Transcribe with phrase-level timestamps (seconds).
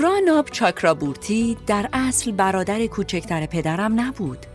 [0.00, 4.46] پراناب چاکرابورتی در اصل برادر کوچکتر پدرم نبود.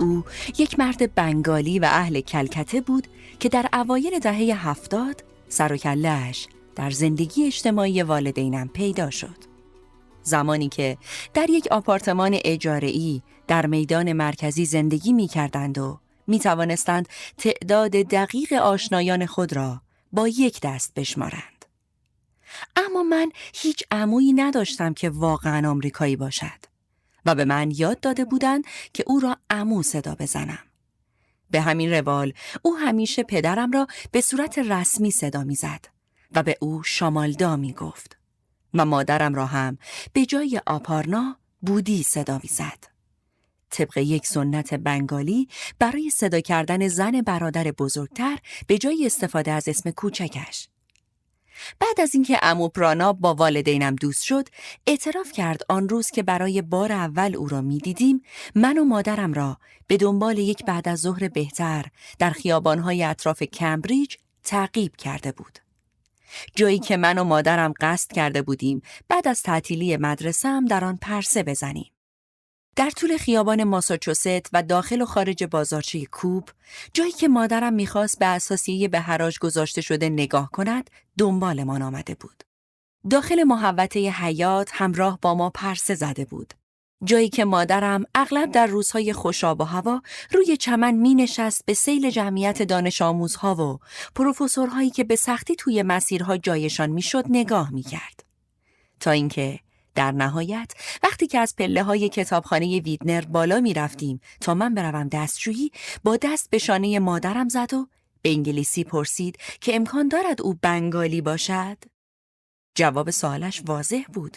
[0.00, 0.24] او
[0.58, 3.06] یک مرد بنگالی و اهل کلکته بود
[3.40, 9.36] که در اوایل دهه هفتاد سر و کلش در زندگی اجتماعی والدینم پیدا شد.
[10.22, 10.98] زمانی که
[11.34, 17.08] در یک آپارتمان اجاره‌ای در میدان مرکزی زندگی می کردند و می توانستند
[17.38, 19.80] تعداد دقیق آشنایان خود را
[20.12, 21.57] با یک دست بشمارند.
[22.76, 26.68] اما من هیچ عمویی نداشتم که واقعا آمریکایی باشد
[27.26, 30.58] و به من یاد داده بودند که او را عمو صدا بزنم.
[31.50, 32.32] به همین روال
[32.62, 35.84] او همیشه پدرم را به صورت رسمی صدا می‌زد
[36.34, 38.18] و به او شامالدا می گفت
[38.74, 39.78] و مادرم را هم
[40.12, 42.84] به جای آپارنا بودی صدا می‌زد.
[43.70, 49.90] طبق یک سنت بنگالی برای صدا کردن زن برادر بزرگتر به جای استفاده از اسم
[49.90, 50.68] کوچکش.
[51.80, 54.48] بعد از اینکه امو پرانا با والدینم دوست شد،
[54.86, 58.22] اعتراف کرد آن روز که برای بار اول او را می‌دیدیم،
[58.54, 61.84] من و مادرم را به دنبال یک بعد از ظهر بهتر
[62.18, 65.58] در خیابانهای اطراف کمبریج تعقیب کرده بود.
[66.54, 70.96] جایی که من و مادرم قصد کرده بودیم بعد از تعطیلی مدرسه هم در آن
[70.96, 71.90] پرسه بزنیم.
[72.78, 76.48] در طول خیابان ماساچوست و داخل و خارج بازارچه کوب
[76.94, 82.42] جایی که مادرم می‌خواست به اساسیه به حراج گذاشته شده نگاه کند دنبالمان آمده بود.
[83.10, 86.54] داخل محوطه حیات همراه با ما پرسه زده بود.
[87.04, 92.10] جایی که مادرم اغلب در روزهای خوشاب و هوا روی چمن می نشست به سیل
[92.10, 93.78] جمعیت دانش آموزها و
[94.14, 98.24] پروفسورهایی که به سختی توی مسیرها جایشان می‌شد نگاه می کرد.
[99.00, 99.60] تا اینکه
[99.98, 105.08] در نهایت وقتی که از پله های کتابخانه ویدنر بالا می رفتیم تا من بروم
[105.08, 105.70] دستشویی
[106.04, 107.86] با دست به شانه مادرم زد و
[108.22, 111.76] به انگلیسی پرسید که امکان دارد او بنگالی باشد؟
[112.74, 114.36] جواب سوالش واضح بود.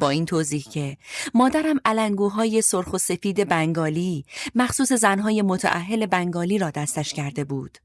[0.00, 0.96] با این توضیح که
[1.34, 7.78] مادرم علنگوهای سرخ و سفید بنگالی مخصوص زنهای متعهل بنگالی را دستش کرده بود.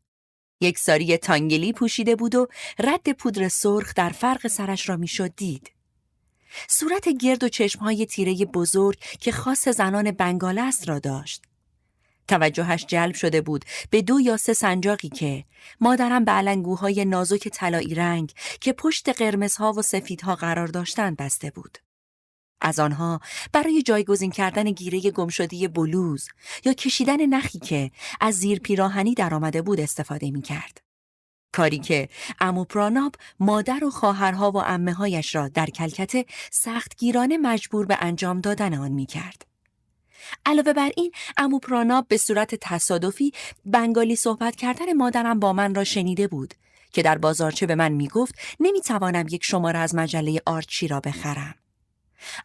[0.62, 2.48] یک ساری تانگلی پوشیده بود و
[2.80, 5.72] رد پودر سرخ در فرق سرش را می‌شد دید.
[6.70, 11.44] صورت گرد و چشمهای تیره بزرگ که خاص زنان بنگال است را داشت.
[12.28, 15.44] توجهش جلب شده بود به دو یا سه سنجاقی که
[15.82, 21.78] مادرم به علنگوهای نازک طلایی رنگ که پشت قرمزها و سفیدها قرار داشتند بسته بود.
[22.62, 23.20] از آنها
[23.54, 26.28] برای جایگزین کردن گیره گمشدی بلوز
[26.66, 30.82] یا کشیدن نخی که از زیر پیراهنی درآمده بود استفاده می کرد.
[31.54, 32.10] کاری که
[32.40, 38.42] امو پراناب مادر و خواهرها و امه هایش را در کلکته سختگیرانه مجبور به انجام
[38.42, 39.46] دادن آن می کرد.
[40.46, 43.32] علاوه بر این امو پراناب به صورت تصادفی
[43.66, 46.54] بنگالی صحبت کردن مادرم با من را شنیده بود
[46.92, 51.00] که در بازارچه به من می گفت نمی توانم یک شماره از مجله آرچی را
[51.00, 51.56] بخرم.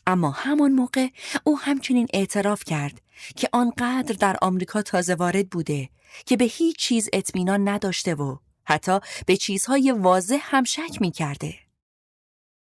[0.07, 1.09] اما همان موقع
[1.45, 3.01] او همچنین اعتراف کرد
[3.37, 5.89] که آنقدر در آمریکا تازه وارد بوده
[6.27, 8.37] که به هیچ چیز اطمینان نداشته و
[8.69, 11.55] حتی به چیزهای واضح هم شک می کرده.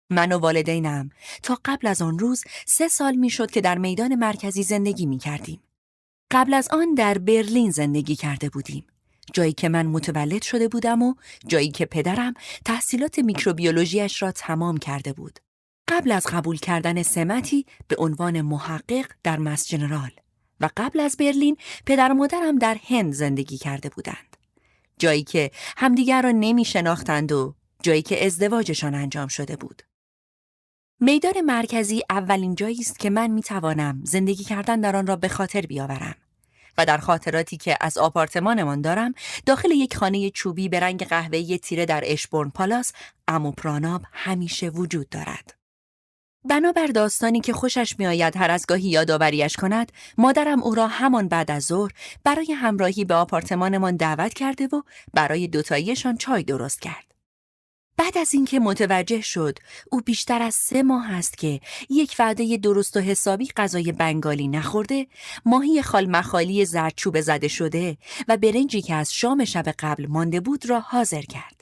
[0.09, 1.09] من و والدینم
[1.43, 5.17] تا قبل از آن روز سه سال می شد که در میدان مرکزی زندگی می
[5.17, 5.59] کردیم.
[6.31, 8.87] قبل از آن در برلین زندگی کرده بودیم.
[9.33, 11.15] جایی که من متولد شده بودم و
[11.47, 12.33] جایی که پدرم
[12.65, 15.39] تحصیلات میکروبیولوژیش را تمام کرده بود.
[15.87, 20.11] قبل از قبول کردن سمتی به عنوان محقق در مس جنرال
[20.59, 24.32] و قبل از برلین پدر و مادرم در هند زندگی کرده بودند.
[25.03, 29.81] جایی که همدیگر را نمی شناختند و جایی که ازدواجشان انجام شده بود.
[30.99, 35.27] میدان مرکزی اولین جایی است که من می توانم زندگی کردن در آن را به
[35.27, 36.15] خاطر بیاورم.
[36.77, 39.13] و در خاطراتی که از آپارتمانمان دارم
[39.45, 42.91] داخل یک خانه چوبی به رنگ قهوه‌ای تیره در اشبورن پالاس
[43.27, 45.62] امو پراناب همیشه وجود دارد.
[46.45, 51.51] بنابر داستانی که خوشش میآید هر از گاهی یادآوریش کند مادرم او را همان بعد
[51.51, 51.91] از ظهر
[52.23, 54.81] برای همراهی به آپارتمانمان دعوت کرده و
[55.13, 57.13] برای دوتاییشان چای درست کرد.
[57.97, 59.59] بعد از اینکه متوجه شد
[59.91, 61.59] او بیشتر از سه ماه است که
[61.89, 65.07] یک وعده درست و حسابی غذای بنگالی نخورده
[65.45, 67.97] ماهی خالمخالی زردچوبه زده شده
[68.27, 71.52] و برنجی که از شام شب قبل مانده بود را حاضر کرد.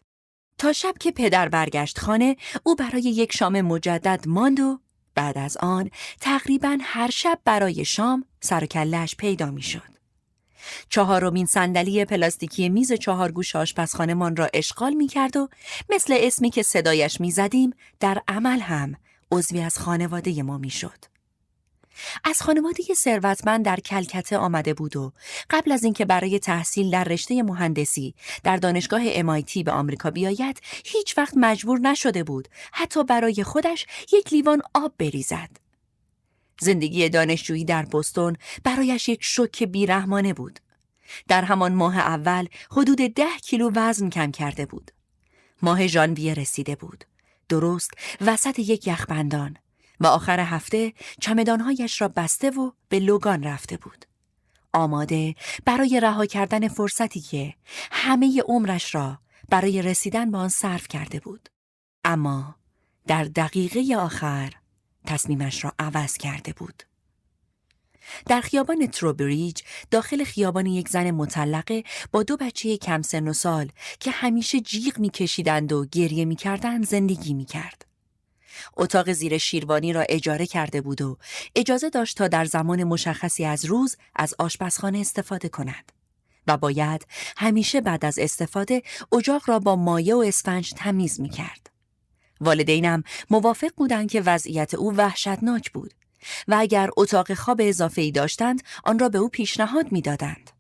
[0.62, 4.80] تا شب که پدر برگشت خانه او برای یک شام مجدد ماند و
[5.16, 9.92] بعد از آن تقریبا هر شب برای شام سر کلش پیدا می شد.
[10.90, 15.50] چهارمین صندلی پلاستیکی میز چهارگوش آشپزخانهمان را اشغال می کرد و
[15.90, 18.96] مثل اسمی که صدایش می زدیم در عمل هم
[19.32, 21.11] عضوی از خانواده ما می شد.
[22.24, 25.14] از خانواده ثروتمند در کلکته آمده بود و
[25.50, 31.18] قبل از اینکه برای تحصیل در رشته مهندسی در دانشگاه MIT به آمریکا بیاید هیچ
[31.18, 35.50] وقت مجبور نشده بود حتی برای خودش یک لیوان آب بریزد.
[36.60, 40.60] زندگی دانشجویی در بستون برایش یک شوک بیرحمانه بود.
[41.28, 44.92] در همان ماه اول حدود ده کیلو وزن کم کرده بود.
[45.62, 47.06] ماه ژانویه رسیده بود.
[47.50, 47.92] درست
[48.22, 49.58] وسط یک یخبندان.
[50.02, 54.06] و آخر هفته چمدانهایش را بسته و به لوگان رفته بود.
[54.74, 57.54] آماده برای رها کردن فرصتی که
[57.92, 59.20] همه عمرش را
[59.50, 61.50] برای رسیدن به آن صرف کرده بود.
[62.06, 62.56] اما
[63.08, 64.54] در دقیقه آخر
[65.06, 66.84] تصمیمش را عوض کرده بود.
[68.26, 69.62] در خیابان تروبریج
[69.92, 75.00] داخل خیابان یک زن مطلقه با دو بچه کم سن و سال که همیشه جیغ
[75.00, 77.91] میکشیدند و گریه می‌کردند زندگی می‌کرد.
[78.78, 81.18] اتاق زیر شیروانی را اجاره کرده بود و
[81.56, 85.92] اجازه داشت تا در زمان مشخصی از روز از آشپزخانه استفاده کند
[86.48, 87.08] و باید
[87.38, 88.82] همیشه بعد از استفاده
[89.12, 91.70] اجاق را با مایه و اسفنج تمیز می کرد.
[92.42, 95.94] والدینم موافق بودند که وضعیت او وحشتناک بود
[96.48, 100.52] و اگر اتاق خواب اضافه ای داشتند آن را به او پیشنهاد می‌دادند.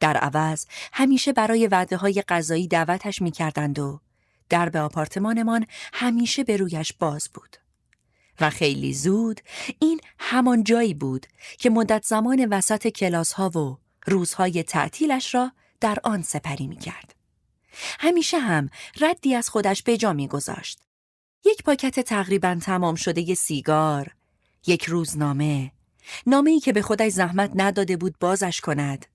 [0.00, 4.00] در عوض همیشه برای وعده های غذایی دعوتش می کردند و
[4.48, 7.56] درب آپارتمانمان همیشه به رویش باز بود.
[8.40, 9.40] و خیلی زود
[9.78, 11.26] این همان جایی بود
[11.58, 17.14] که مدت زمان وسط کلاس ها و روزهای تعطیلش را در آن سپری می کرد.
[18.00, 18.68] همیشه هم
[19.00, 20.80] ردی از خودش به جا می گذاشت.
[21.44, 24.14] یک پاکت تقریبا تمام شده ی سیگار،
[24.66, 25.72] یک روزنامه،
[26.26, 29.06] نامه ای که به خودش زحمت نداده بود بازش کند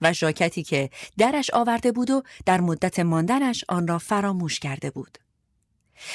[0.00, 5.18] و ژاکتی که درش آورده بود و در مدت ماندنش آن را فراموش کرده بود.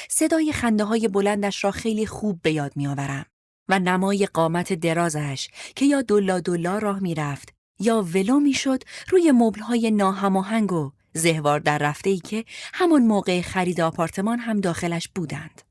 [0.08, 3.26] صدای خنده های بلندش را خیلی خوب به یاد میآورم
[3.68, 9.32] و نمای قامت درازش که یا دلا دلا راه می‌رفت یا ولو می‌شد روی
[9.62, 12.44] های ناهماهنگ و زهوار در رفته ای که
[12.74, 15.62] همان موقع خرید آپارتمان هم داخلش بودند.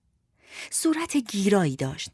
[0.72, 2.12] صورت گیرایی داشت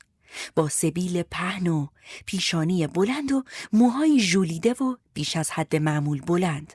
[0.55, 1.87] با سبیل پهن و
[2.25, 3.43] پیشانی بلند و
[3.73, 6.73] موهای ژولیده و بیش از حد معمول بلند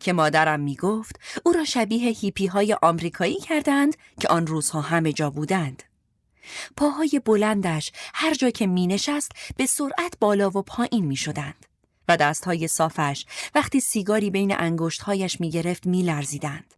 [0.00, 5.12] که مادرم می گفت او را شبیه هیپی های آمریکایی کردند که آن روزها همه
[5.12, 5.82] جا بودند.
[6.76, 11.66] پاهای بلندش هر جا که می نشست به سرعت بالا و پایین می شدند
[12.08, 16.74] و دستهای صافش وقتی سیگاری بین انگشتهایش می گرفت می لرزیدند.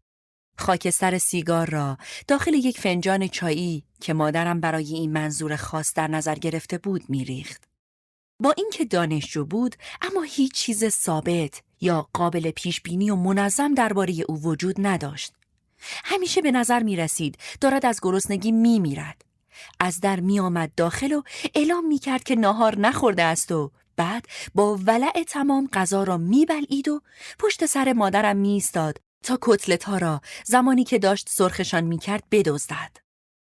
[0.58, 6.34] خاکستر سیگار را داخل یک فنجان چایی که مادرم برای این منظور خاص در نظر
[6.34, 7.64] گرفته بود میریخت.
[8.40, 14.14] با اینکه دانشجو بود اما هیچ چیز ثابت یا قابل پیش بینی و منظم درباره
[14.28, 15.34] او وجود نداشت.
[16.04, 19.25] همیشه به نظر می رسید دارد از گرسنگی می میرد.
[19.81, 21.22] از در می آمد داخل و
[21.54, 26.46] اعلام می کرد که ناهار نخورده است و بعد با ولع تمام غذا را می
[26.46, 27.00] بلید و
[27.38, 32.24] پشت سر مادرم می ایستاد تا کتلت ها را زمانی که داشت سرخشان می کرد
[32.30, 32.96] بدزدد.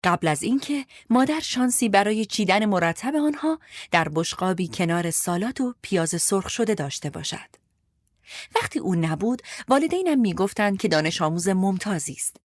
[0.04, 3.58] قبل از اینکه مادر شانسی برای چیدن مرتب آنها
[3.90, 7.56] در بشقابی کنار سالات و پیاز سرخ شده داشته باشد.
[8.54, 12.36] وقتی او نبود، والدینم می‌گفتند که دانش آموز ممتازی است.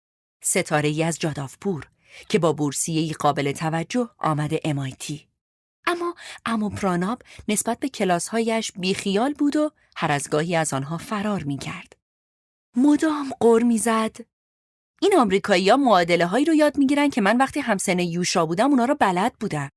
[0.42, 1.88] ستاره ای از جادافپور
[2.28, 5.20] که با بورسیه قابل توجه آمده MIT.
[5.86, 6.14] اما
[6.46, 11.58] امو پراناب نسبت به کلاسهایش بیخیال بود و هر از گاهی از آنها فرار می
[11.58, 11.96] کرد.
[12.76, 14.16] مدام قر می‌زد
[15.02, 18.84] این آمریکایی ها معادله هایی رو یاد می‌گیرن که من وقتی همسن یوشا بودم اونا
[18.84, 19.68] رو بلد بودم.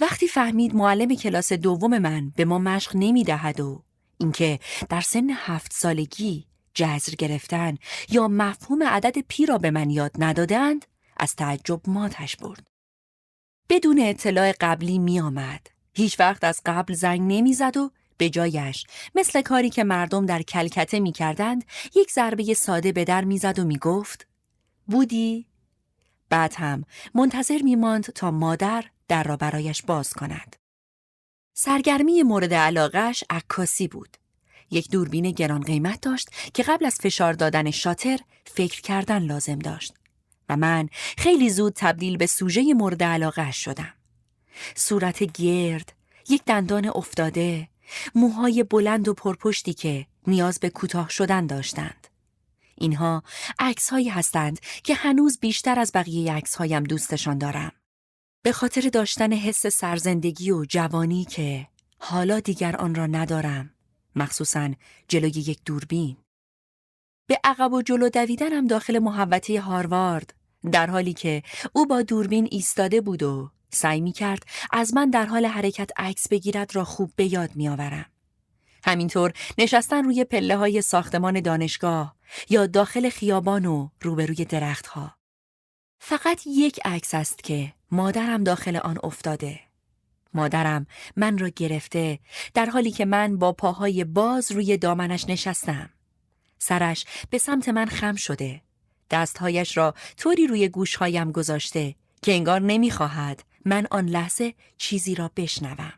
[0.00, 3.82] وقتی فهمید معلم کلاس دوم من به ما مشق نمی‌دهد و
[4.18, 4.58] اینکه
[4.88, 7.76] در سن هفت سالگی جزر گرفتن
[8.08, 12.66] یا مفهوم عدد پی را به من یاد ندادند از تعجب ماتش برد.
[13.68, 15.66] بدون اطلاع قبلی می آمد.
[15.94, 21.00] هیچ وقت از قبل زنگ نمی‌زد و به جایش مثل کاری که مردم در کلکته
[21.00, 21.64] می کردند
[21.96, 24.26] یک ضربه ساده به در می‌زد و می گفت
[24.86, 25.46] بودی؟
[26.28, 26.84] بعد هم
[27.14, 30.56] منتظر می ماند تا مادر در را برایش باز کند.
[31.54, 34.16] سرگرمی مورد علاقش عکاسی بود.
[34.70, 39.94] یک دوربین گران قیمت داشت که قبل از فشار دادن شاتر فکر کردن لازم داشت
[40.48, 43.94] و من خیلی زود تبدیل به سوژه مورد علاقه شدم.
[44.74, 45.92] صورت گرد،
[46.28, 47.68] یک دندان افتاده،
[48.14, 52.06] موهای بلند و پرپشتی که نیاز به کوتاه شدن داشتند.
[52.74, 53.22] اینها
[53.58, 57.72] عکس هایی هستند که هنوز بیشتر از بقیه عکس هایم دوستشان دارم.
[58.42, 61.66] به خاطر داشتن حس سرزندگی و جوانی که
[61.98, 63.70] حالا دیگر آن را ندارم.
[64.16, 64.70] مخصوصا
[65.08, 66.16] جلوی یک دوربین.
[67.26, 70.34] به عقب و جلو دویدنم داخل محوطه هاروارد
[70.72, 71.42] در حالی که
[71.72, 76.28] او با دوربین ایستاده بود و سعی می کرد از من در حال حرکت عکس
[76.28, 78.06] بگیرد را خوب به یاد می آورم.
[78.84, 82.16] همینطور نشستن روی پله های ساختمان دانشگاه
[82.50, 85.14] یا داخل خیابان و روبروی درختها.
[85.98, 89.60] فقط یک عکس است که مادرم داخل آن افتاده.
[90.34, 92.18] مادرم من را گرفته
[92.54, 95.90] در حالی که من با پاهای باز روی دامنش نشستم.
[96.58, 98.62] سرش به سمت من خم شده.
[99.10, 105.92] دستهایش را طوری روی گوشهایم گذاشته که انگار نمی‌خواهد من آن لحظه چیزی را بشنوم.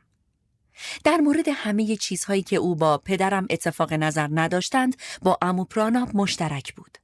[1.04, 6.74] در مورد همه چیزهایی که او با پدرم اتفاق نظر نداشتند با امو پراناب مشترک
[6.74, 6.98] بود.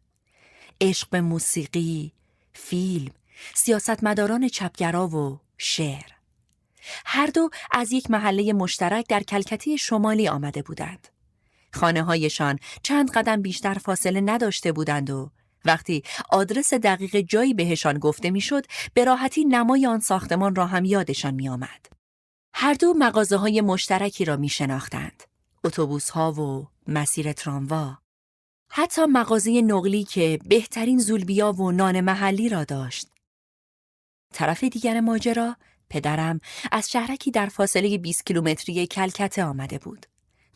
[0.80, 2.12] عشق به موسیقی،
[2.52, 3.12] فیلم،
[3.54, 6.10] سیاستمداران چپگرا و شعر.
[7.06, 11.08] هر دو از یک محله مشترک در کلکتی شمالی آمده بودند.
[11.72, 15.30] خانه هایشان چند قدم بیشتر فاصله نداشته بودند و
[15.66, 21.34] وقتی آدرس دقیق جایی بهشان گفته می‌شد به راحتی نمای آن ساختمان را هم یادشان
[21.34, 21.86] می آمد.
[22.54, 25.22] هر دو مغازه های مشترکی را می شناختند.
[25.64, 27.98] اتوبوس ها و مسیر تراموا.
[28.70, 33.08] حتی مغازه نقلی که بهترین زولبیا و نان محلی را داشت.
[34.34, 35.56] طرف دیگر ماجرا
[35.90, 36.40] پدرم
[36.72, 40.06] از شهرکی در فاصله 20 کیلومتری کلکته آمده بود.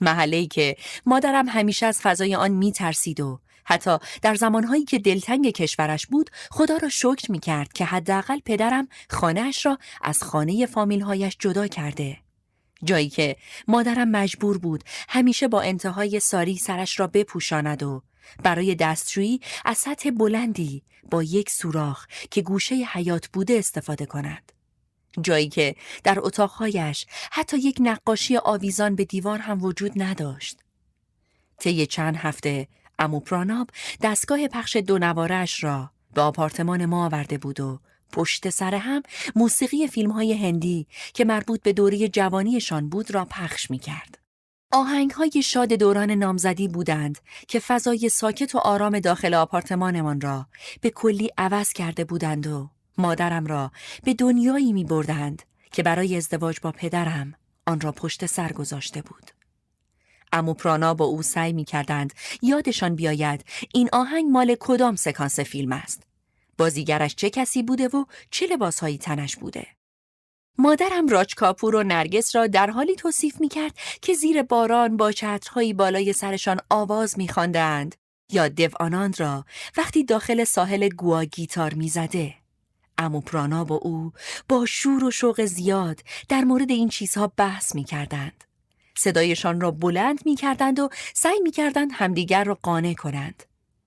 [0.00, 0.76] محله‌ای که
[1.06, 3.40] مادرم همیشه از فضای آن می ترسید و
[3.70, 8.88] حتی در زمانهایی که دلتنگ کشورش بود خدا را شکر می کرد که حداقل پدرم
[9.10, 12.16] خانهاش را از خانه فامیلهایش جدا کرده.
[12.84, 13.36] جایی که
[13.68, 18.02] مادرم مجبور بود همیشه با انتهای ساری سرش را بپوشاند و
[18.42, 24.52] برای دستشویی از سطح بلندی با یک سوراخ که گوشه حیات بوده استفاده کند.
[25.20, 30.58] جایی که در اتاقهایش حتی یک نقاشی آویزان به دیوار هم وجود نداشت.
[31.58, 32.68] طی چند هفته
[33.00, 33.70] امو پراناب
[34.02, 37.80] دستگاه پخش دو نوارش را به آپارتمان ما آورده بود و
[38.12, 39.02] پشت سر هم
[39.36, 44.18] موسیقی فیلم های هندی که مربوط به دوره جوانیشان بود را پخش می کرد.
[44.72, 50.46] آهنگ های شاد دوران نامزدی بودند که فضای ساکت و آرام داخل آپارتمانمان را
[50.80, 53.72] به کلی عوض کرده بودند و مادرم را
[54.04, 55.42] به دنیایی می بردند
[55.72, 57.34] که برای ازدواج با پدرم
[57.66, 59.39] آن را پشت سر گذاشته بود.
[60.32, 63.44] امو پرانا با او سعی می کردند یادشان بیاید
[63.74, 66.02] این آهنگ مال کدام سکانس فیلم است.
[66.58, 69.66] بازیگرش چه کسی بوده و چه لباسهایی تنش بوده.
[70.58, 75.12] مادرم راج کاپور و نرگس را در حالی توصیف می کرد که زیر باران با
[75.12, 77.94] چترهایی بالای سرشان آواز می خواندند
[78.32, 79.44] یا دو آناند را
[79.76, 82.34] وقتی داخل ساحل گوا گیتار می زده.
[82.98, 84.12] امو پرانا با او
[84.48, 88.44] با شور و شوق زیاد در مورد این چیزها بحث می کردند.
[88.96, 93.42] صدایشان را بلند می کردند و سعی می کردند همدیگر را قانع کنند.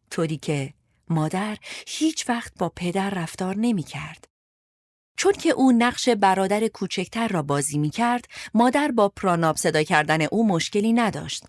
[0.10, 0.74] طوری که
[1.10, 1.58] مادر
[1.88, 4.28] هیچ وقت با پدر رفتار نمی کرد.
[5.18, 10.22] چون که او نقش برادر کوچکتر را بازی می کرد، مادر با پراناب صدا کردن
[10.22, 11.44] او مشکلی نداشت.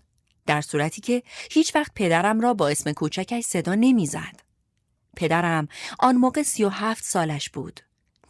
[0.45, 4.39] در صورتی که هیچ وقت پدرم را با اسم کوچکش صدا نمی‌زد.
[5.15, 5.67] پدرم
[5.99, 7.79] آن موقع سی و هفت سالش بود.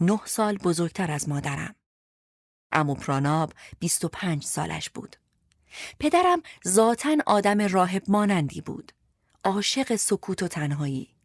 [0.02, 1.76] نه سال بزرگتر از مادرم.
[2.76, 5.16] امو پراناب بیست و پنج سالش بود.
[6.00, 8.92] پدرم ذاتا آدم راهب مانندی بود.
[9.44, 11.16] عاشق سکوت و تنهایی.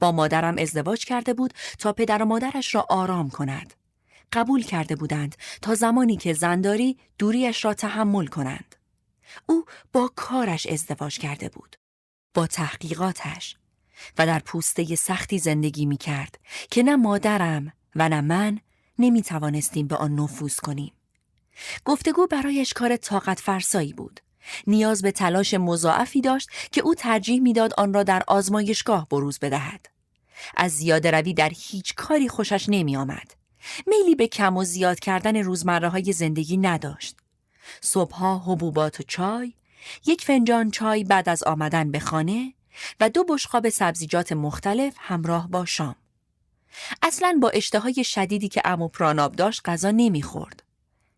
[0.00, 3.74] با مادرم ازدواج کرده بود تا پدر و مادرش را آرام کند.
[4.32, 8.76] قبول کرده بودند تا زمانی که زنداری دوریش را تحمل کنند.
[9.46, 11.76] او با کارش ازدواج کرده بود.
[12.34, 13.56] با تحقیقاتش
[14.18, 16.38] و در پوسته سختی زندگی می کرد
[16.70, 18.60] که نه مادرم و نه من
[18.98, 20.92] نمی توانستیم به آن نفوذ کنیم.
[21.84, 24.20] گفتگو برایش کار طاقت فرسایی بود.
[24.66, 29.86] نیاز به تلاش مضاعفی داشت که او ترجیح می‌داد آن را در آزمایشگاه بروز بدهد.
[30.56, 33.34] از زیاده روی در هیچ کاری خوشش نمی آمد.
[33.86, 37.16] میلی به کم و زیاد کردن روزمره های زندگی نداشت.
[37.80, 39.52] صبحها حبوبات و چای،
[40.06, 42.54] یک فنجان چای بعد از آمدن به خانه
[43.00, 45.96] و دو بشقاب سبزیجات مختلف همراه با شام.
[47.02, 50.62] اصلا با اشتهای شدیدی که امو پراناب داشت غذا نمی‌خورد.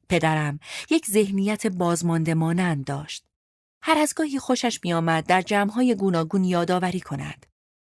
[0.09, 3.25] پدرم یک ذهنیت بازمانده مانند داشت.
[3.83, 7.47] هر از گاهی خوشش میآمد در جمعهای گوناگون یادآوری کند.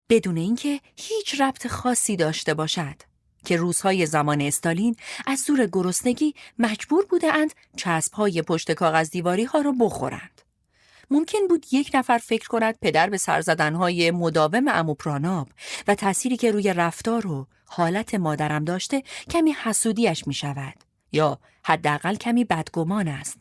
[0.08, 3.02] بدون اینکه هیچ ربط خاصی داشته باشد.
[3.44, 4.96] که روزهای زمان استالین
[5.26, 10.35] از زور گرسنگی مجبور بودند چسبهای پشت کاغذ دیواری ها را بخورند.
[11.10, 15.48] ممکن بود یک نفر فکر کند پدر به سرزدنهای مداوم اموپراناب
[15.88, 20.74] و تأثیری که روی رفتار و حالت مادرم داشته کمی حسودیش می شود
[21.12, 23.38] یا حداقل کمی بدگمان است.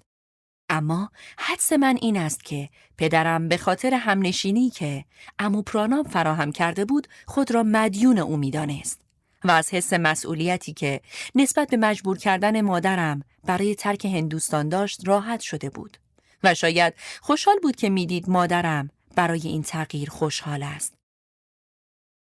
[0.69, 5.05] اما حدس من این است که پدرم به خاطر همنشینی که
[5.39, 9.01] اموپراناب فراهم کرده بود خود را مدیون او می‌دانست
[9.43, 11.01] و از حس مسئولیتی که
[11.35, 15.97] نسبت به مجبور کردن مادرم برای ترک هندوستان داشت راحت شده بود
[16.45, 20.93] و شاید خوشحال بود که می‌دید مادرم برای این تغییر خوشحال است.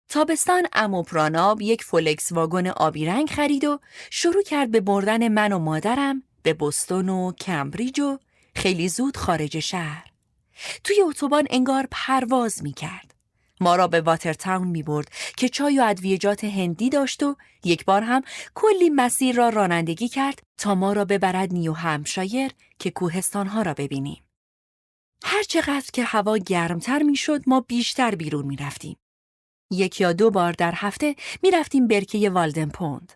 [0.08, 3.80] تابستان امو پراناب یک فولکس واگن آبی رنگ خرید و
[4.10, 8.18] شروع کرد به بردن من و مادرم به بستون و کمبریج و
[8.54, 10.04] خیلی زود خارج شهر.
[10.84, 13.14] توی اتوبان انگار پرواز می کرد.
[13.60, 18.02] ما را به واترتاون می برد که چای و ادویجات هندی داشت و یک بار
[18.02, 18.22] هم
[18.54, 24.22] کلی مسیر را رانندگی کرد تا ما را ببرد نیو همشایر که کوهستانها را ببینیم.
[25.24, 28.96] هر چقدر که هوا گرمتر می شد ما بیشتر بیرون می رفتیم.
[29.70, 33.12] یک یا دو بار در هفته می رفتیم برکه والدن پوند.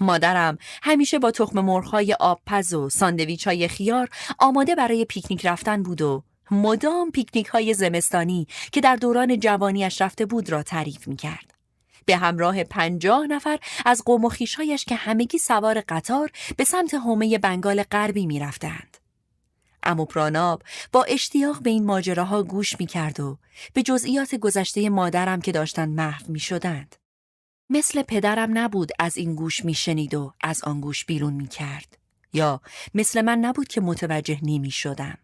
[0.00, 6.02] مادرم همیشه با تخم مرغ‌های آبپز و ساندویچ های خیار آماده برای پیکنیک رفتن بود
[6.02, 11.54] و مدام پیکنیک های زمستانی که در دوران جوانیش رفته بود را تعریف می کرد.
[12.06, 14.30] به همراه پنجاه نفر از قوم و
[14.86, 19.01] که همگی سوار قطار به سمت حومه بنگال غربی می رفتند.
[19.82, 20.62] امو پراناب
[20.92, 23.38] با اشتیاق به این ماجراها گوش می کرد و
[23.74, 26.96] به جزئیات گذشته مادرم که داشتند محو می شدند.
[27.70, 31.98] مثل پدرم نبود از این گوش می شنید و از آن گوش بیرون می کرد.
[32.32, 32.60] یا
[32.94, 35.18] مثل من نبود که متوجه نمی شدم.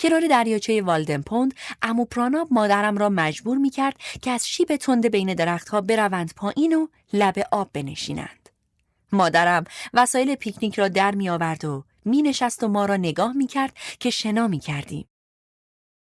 [0.00, 5.34] کنار دریاچه والدنپوند امو پراناب مادرم را مجبور می کرد که از شیب تند بین
[5.34, 8.48] درختها بروند پایین و لب آب بنشینند.
[9.12, 9.64] مادرم
[9.94, 13.76] وسایل پیکنیک را در می آورد و می نشست و ما را نگاه می کرد
[14.00, 15.08] که شنا می کردیم.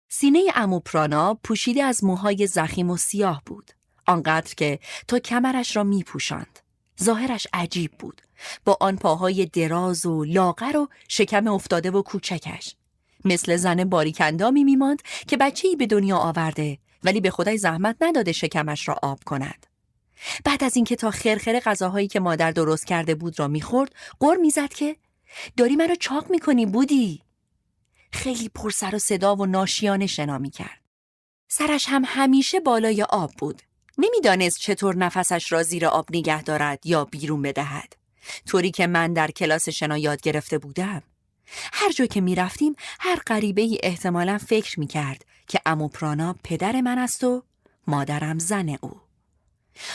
[0.09, 3.71] سینه امو پراناب پوشیده از موهای زخیم و سیاه بود.
[4.07, 6.59] آنقدر که تا کمرش را می پوشند.
[7.03, 8.21] ظاهرش عجیب بود.
[8.65, 12.75] با آن پاهای دراز و لاغر و شکم افتاده و کوچکش.
[13.25, 18.87] مثل زن باریکندامی میماند که بچه‌ای به دنیا آورده ولی به خدای زحمت نداده شکمش
[18.87, 19.65] را آب کند.
[20.45, 24.69] بعد از اینکه تا خرخره غذاهایی که مادر درست کرده بود را می‌خورد قر می‌زد
[24.69, 24.95] که
[25.57, 27.21] داری منو چاق می‌کنی بودی.
[28.11, 30.81] خیلی پرسر و صدا و ناشیانه شنا می‌کرد.
[31.47, 33.61] سرش هم همیشه بالای آب بود.
[33.97, 37.95] نمی‌دانست چطور نفسش را زیر آب نگه دارد یا بیرون بدهد.
[38.45, 41.03] طوری که من در کلاس شنا یاد گرفته بودم.
[41.73, 46.35] هر جا که می رفتیم هر غریبه ای احتمالا فکر می کرد که امو پرانا
[46.43, 47.43] پدر من است و
[47.87, 49.01] مادرم زن او.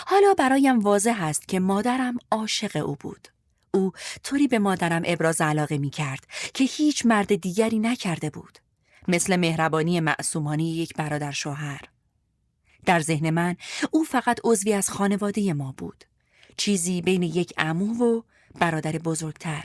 [0.07, 3.29] حالا برایم واضح است که مادرم عاشق او بود.
[3.75, 3.93] او
[4.25, 8.59] طوری به مادرم ابراز علاقه می کرد که هیچ مرد دیگری نکرده بود.
[9.09, 11.81] مثل مهربانی معصومانی یک برادر شوهر.
[12.87, 13.57] در ذهن من
[13.91, 16.05] او فقط عضوی از خانواده ما بود.
[16.57, 18.23] چیزی بین یک عمو و
[18.59, 19.65] برادر بزرگتر.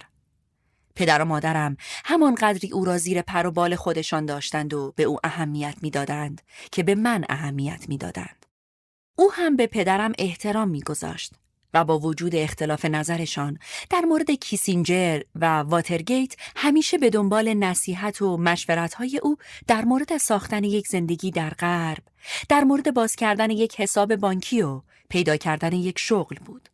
[0.95, 5.03] پدر و مادرم همان قدری او را زیر پر و بال خودشان داشتند و به
[5.03, 6.41] او اهمیت می‌دادند
[6.71, 8.45] که به من اهمیت می‌دادند.
[9.17, 11.33] او هم به پدرم احترام میگذاشت
[11.75, 13.59] و با وجود اختلاف نظرشان
[13.89, 20.63] در مورد کیسینجر و واترگیت همیشه به دنبال نصیحت و مشورتهای او در مورد ساختن
[20.63, 22.03] یک زندگی در غرب،
[22.49, 26.69] در مورد باز کردن یک حساب بانکی و پیدا کردن یک شغل بود.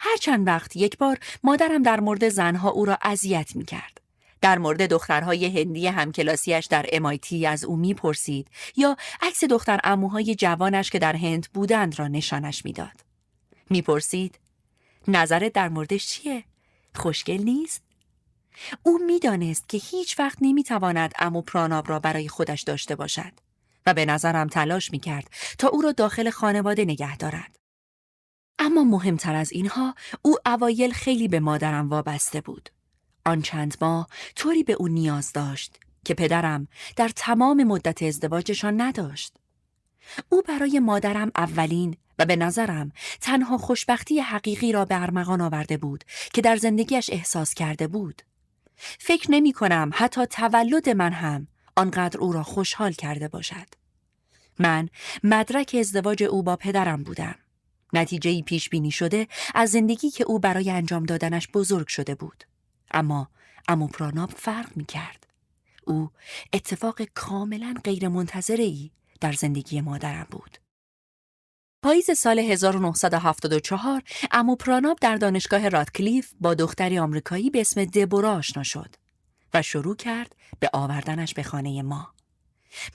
[0.00, 4.00] هر چند وقت یک بار مادرم در مورد زنها او را اذیت می کرد.
[4.40, 10.90] در مورد دخترهای هندی همکلاسیش در امایتی از او می‌پرسید یا عکس دختر اموهای جوانش
[10.90, 13.03] که در هند بودند را نشانش می‌داد.
[13.74, 14.38] می‌پرسید
[15.08, 16.44] نظرت در موردش چیه؟
[16.94, 17.82] خوشگل نیست؟
[18.82, 23.32] او می‌دانست که هیچ وقت نمی‌تواند امو پراناب را برای خودش داشته باشد
[23.86, 27.56] و به نظرم تلاش می‌کرد تا او را داخل خانواده نگه دارد.
[28.58, 32.70] اما مهمتر از اینها او اوایل خیلی به مادرم وابسته بود.
[33.26, 39.36] آن چند ماه طوری به او نیاز داشت که پدرم در تمام مدت ازدواجشان نداشت.
[40.28, 46.04] او برای مادرم اولین و به نظرم تنها خوشبختی حقیقی را به ارمغان آورده بود
[46.34, 48.22] که در زندگیش احساس کرده بود.
[48.98, 51.46] فکر نمی کنم حتی تولد من هم
[51.76, 53.66] آنقدر او را خوشحال کرده باشد.
[54.58, 54.88] من
[55.24, 57.34] مدرک ازدواج او با پدرم بودم.
[57.92, 62.44] نتیجه پیش بینی شده از زندگی که او برای انجام دادنش بزرگ شده بود.
[62.90, 63.28] اما
[63.68, 65.26] امو پراناب فرق می کرد.
[65.84, 66.10] او
[66.52, 68.06] اتفاق کاملا غیر
[68.48, 70.63] ای در زندگی مادرم بود.
[71.84, 78.62] پاییز سال 1974 امو پراناب در دانشگاه رادکلیف با دختری آمریکایی به اسم دبورا آشنا
[78.62, 78.94] شد
[79.54, 82.10] و شروع کرد به آوردنش به خانه ما.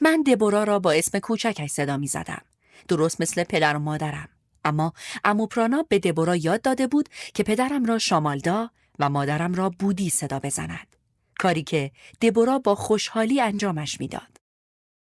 [0.01, 2.41] من دبورا را با اسم کوچکش صدا می زدم.
[2.87, 4.29] درست مثل پدر و مادرم.
[4.65, 9.69] اما امو پرانا به دبورا یاد داده بود که پدرم را شامالدا و مادرم را
[9.69, 10.95] بودی صدا بزند.
[11.39, 14.38] کاری که دبورا با خوشحالی انجامش می‌داد.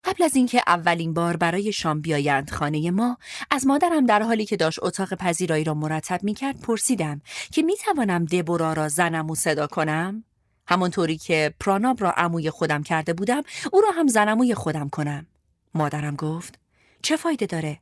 [0.09, 3.19] قبل از اینکه اولین بار برای شام بیایند خانه ما
[3.51, 7.21] از مادرم در حالی که داشت اتاق پذیرایی را مرتب می کرد پرسیدم
[7.53, 10.25] که می توانم دبورا را زنمو صدا کنم؟
[10.67, 13.43] همانطوری که پراناب را عموی خودم کرده بودم
[13.73, 15.27] او را هم زنموی خودم کنم.
[15.75, 16.59] مادرم گفت
[17.03, 17.81] چه فایده داره؟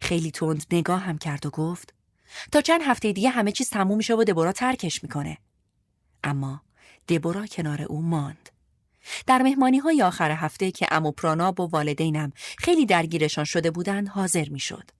[0.00, 1.94] خیلی تند نگاه هم کرد و گفت
[2.52, 5.38] تا چند هفته دیگه همه چیز تموم میشه و دبورا ترکش می‌کنه.
[6.24, 6.62] اما
[7.08, 8.50] دبورا کنار او ماند.
[9.26, 14.48] در مهمانی های آخر هفته که امو پراناب و والدینم خیلی درگیرشان شده بودند حاضر
[14.48, 14.90] می‌شد.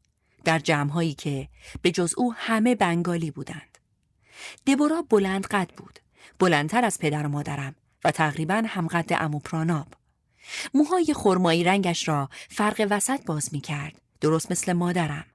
[0.44, 1.48] در جمع هایی که
[1.82, 3.78] به جز او همه بنگالی بودند.
[4.66, 5.98] دبورا بلند قد بود.
[6.38, 9.86] بلندتر از پدر و مادرم و تقریبا همقد امو پراناب.
[10.74, 14.00] موهای خرمایی رنگش را فرق وسط باز می کرد.
[14.20, 15.26] درست مثل مادرم.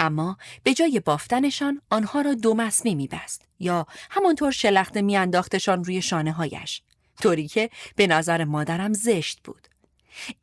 [0.00, 5.84] اما به جای بافتنشان آنها را دو مسمی می بست یا همانطور شلخته می انداختشان
[5.84, 6.82] روی شانه هایش
[7.20, 9.68] طوری که به نظر مادرم زشت بود.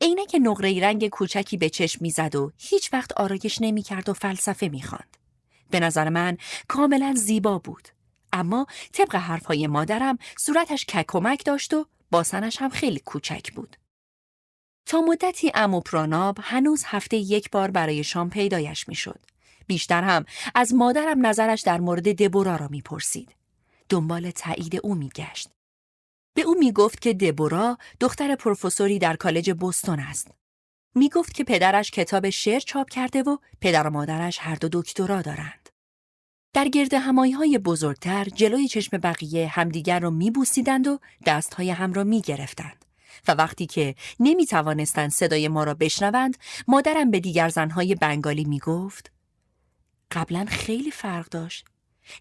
[0.00, 5.16] عینک نقره رنگ کوچکی به چشم می‌زد و هیچ وقت آرایش نمی‌کرد و فلسفه می‌خواند.
[5.70, 6.36] به نظر من
[6.68, 7.88] کاملا زیبا بود.
[8.32, 13.76] اما طبق حرفهای مادرم صورتش ککمک داشت و باسنش هم خیلی کوچک بود.
[14.86, 19.20] تا مدتی امو پراناب هنوز هفته یک بار برای شام پیدایش می‌شد.
[19.66, 23.34] بیشتر هم از مادرم نظرش در مورد دبورا را می‌پرسید.
[23.88, 25.48] دنبال تایید او میگشت.
[26.34, 30.30] به او می‌گفت که دبورا دختر پروفسوری در کالج بوستون است.
[30.94, 35.68] می‌گفت که پدرش کتاب شعر چاپ کرده و پدر و مادرش هر دو دکترا دارند.
[36.52, 42.04] در گرد همایی های بزرگتر جلوی چشم بقیه همدیگر را میبوسیدند و دستهای هم را
[42.04, 42.84] می‌گرفتند.
[43.28, 46.36] و وقتی که نمی توانستند صدای ما را بشنوند
[46.68, 49.12] مادرم به دیگر زنهای بنگالی می گفت
[50.10, 51.66] قبلا خیلی فرق داشت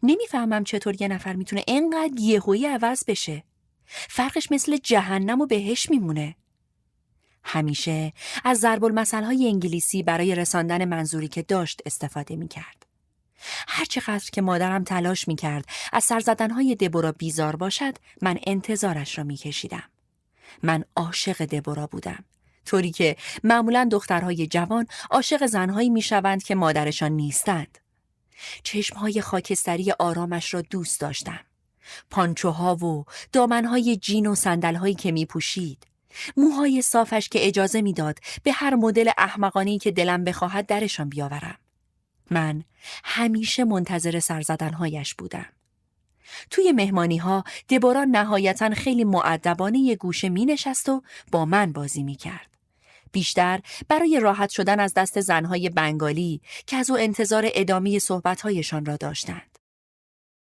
[0.03, 3.43] نمی‌فهمم چطور یه نفر می‌تونه انقدر یهویی عوض بشه
[3.89, 6.35] فرقش مثل جهنم و بهش میمونه.
[7.43, 12.85] همیشه از ضرب های انگلیسی برای رساندن منظوری که داشت استفاده می‌کرد.
[13.67, 19.83] هر چقدر که مادرم تلاش می‌کرد از سرزدنهای دبورا بیزار باشد من انتظارش را میکشیدم.
[20.63, 22.23] من عاشق دبورا بودم.
[22.65, 27.77] طوری که معمولا دخترهای جوان عاشق زنهایی می‌شوند که مادرشان نیستند.
[28.63, 31.39] چشمهای خاکستری آرامش را دوست داشتم.
[32.09, 35.87] پانچوها و دامنهای جین و سندلهایی که می پوشید.
[36.37, 41.57] موهای صافش که اجازه می‌داد به هر مدل احمقانی که دلم بخواهد درشان بیاورم.
[42.31, 42.63] من
[43.03, 45.45] همیشه منتظر سرزدنهایش بودم.
[46.49, 52.03] توی مهمانی ها دبورا نهایتا خیلی معدبانه یه گوشه می نشست و با من بازی
[52.03, 52.49] می کرد.
[53.11, 58.97] بیشتر برای راحت شدن از دست زنهای بنگالی که از او انتظار ادامه صحبتهایشان را
[58.97, 59.48] داشتند.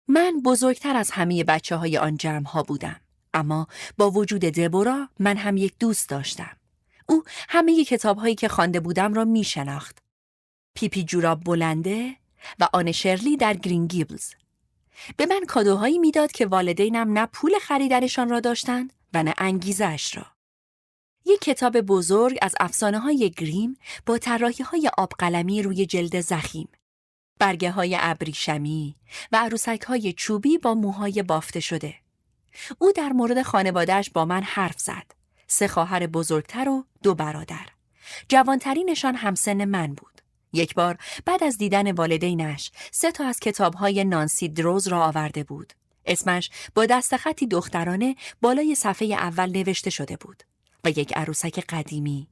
[0.08, 3.00] من بزرگتر از همه بچه های آن جمع ها بودم.
[3.34, 3.66] اما
[3.98, 6.56] با وجود دبورا من هم یک دوست داشتم.
[7.08, 9.98] او همه کتاب هایی که خوانده بودم را می شناخت.
[10.74, 12.16] پیپی جوراب بلنده
[12.60, 14.30] و آن شرلی در گرین گیبلز.
[15.16, 20.26] به من کادوهایی می‌داد که والدینم نه پول خریدنشان را داشتند و نه انگیزش را.
[21.26, 25.12] یک کتاب بزرگ از افسانه های گریم با طراحی های آب
[25.64, 26.68] روی جلد زخیم
[27.42, 28.96] برگه های ابریشمی
[29.32, 31.94] و عروسک های چوبی با موهای بافته شده.
[32.78, 35.12] او در مورد خانوادهش با من حرف زد.
[35.46, 37.66] سه خواهر بزرگتر و دو برادر.
[38.28, 40.22] جوانترینشان همسن من بود.
[40.52, 43.40] یک بار بعد از دیدن والدینش سه تا از
[43.78, 45.72] های نانسی دروز را آورده بود.
[46.06, 50.42] اسمش با دست خطی دخترانه بالای صفحه اول نوشته شده بود
[50.84, 52.28] و یک عروسک قدیمی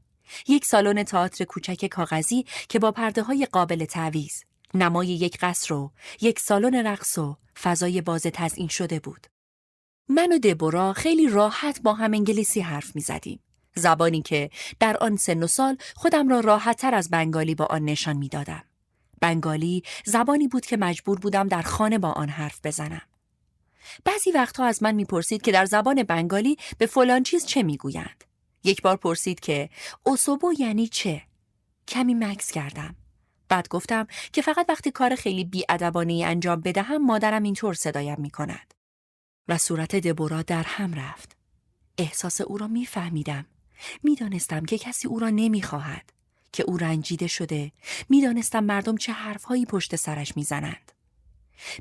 [0.48, 4.44] یک سالن تئاتر کوچک کاغذی که با پرده های قابل تعویز
[4.74, 9.26] نمای یک قصر و یک سالن رقص و فضای باز تزئین شده بود.
[10.08, 13.40] من و دبورا خیلی راحت با هم انگلیسی حرف می زدیم.
[13.76, 18.16] زبانی که در آن سن و سال خودم را راحتتر از بنگالی با آن نشان
[18.16, 18.64] می دادم.
[19.20, 23.02] بنگالی زبانی بود که مجبور بودم در خانه با آن حرف بزنم.
[24.04, 28.24] بعضی وقتها از من می‌پرسید که در زبان بنگالی به فلان چیز چه می‌گویند.
[28.64, 29.70] یک بار پرسید که
[30.02, 31.22] اوسوبو یعنی چه؟
[31.88, 32.96] کمی مکس کردم.
[33.50, 38.74] بعد گفتم که فقط وقتی کار خیلی بیادبانه انجام بدهم مادرم اینطور صدایم می کند.
[39.48, 41.36] و صورت دبورا در هم رفت.
[41.98, 43.46] احساس او را میفهمیدم.
[44.02, 46.12] می‌دانستم که کسی او را نمی‌خواهد.
[46.52, 47.72] که او رنجیده شده.
[48.08, 50.92] می‌دانستم مردم چه حرفهایی پشت سرش می‌زنند.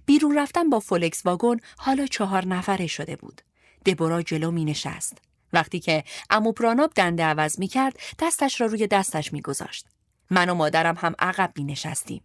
[0.05, 3.41] بیرون رفتن با فولکس واگن حالا چهار نفره شده بود.
[3.85, 5.17] دبورا جلو می نشست.
[5.53, 9.87] وقتی که امو پراناب دنده عوض می کرد دستش را روی دستش می گذاشت.
[10.29, 12.21] من و مادرم هم عقب می نشستیم.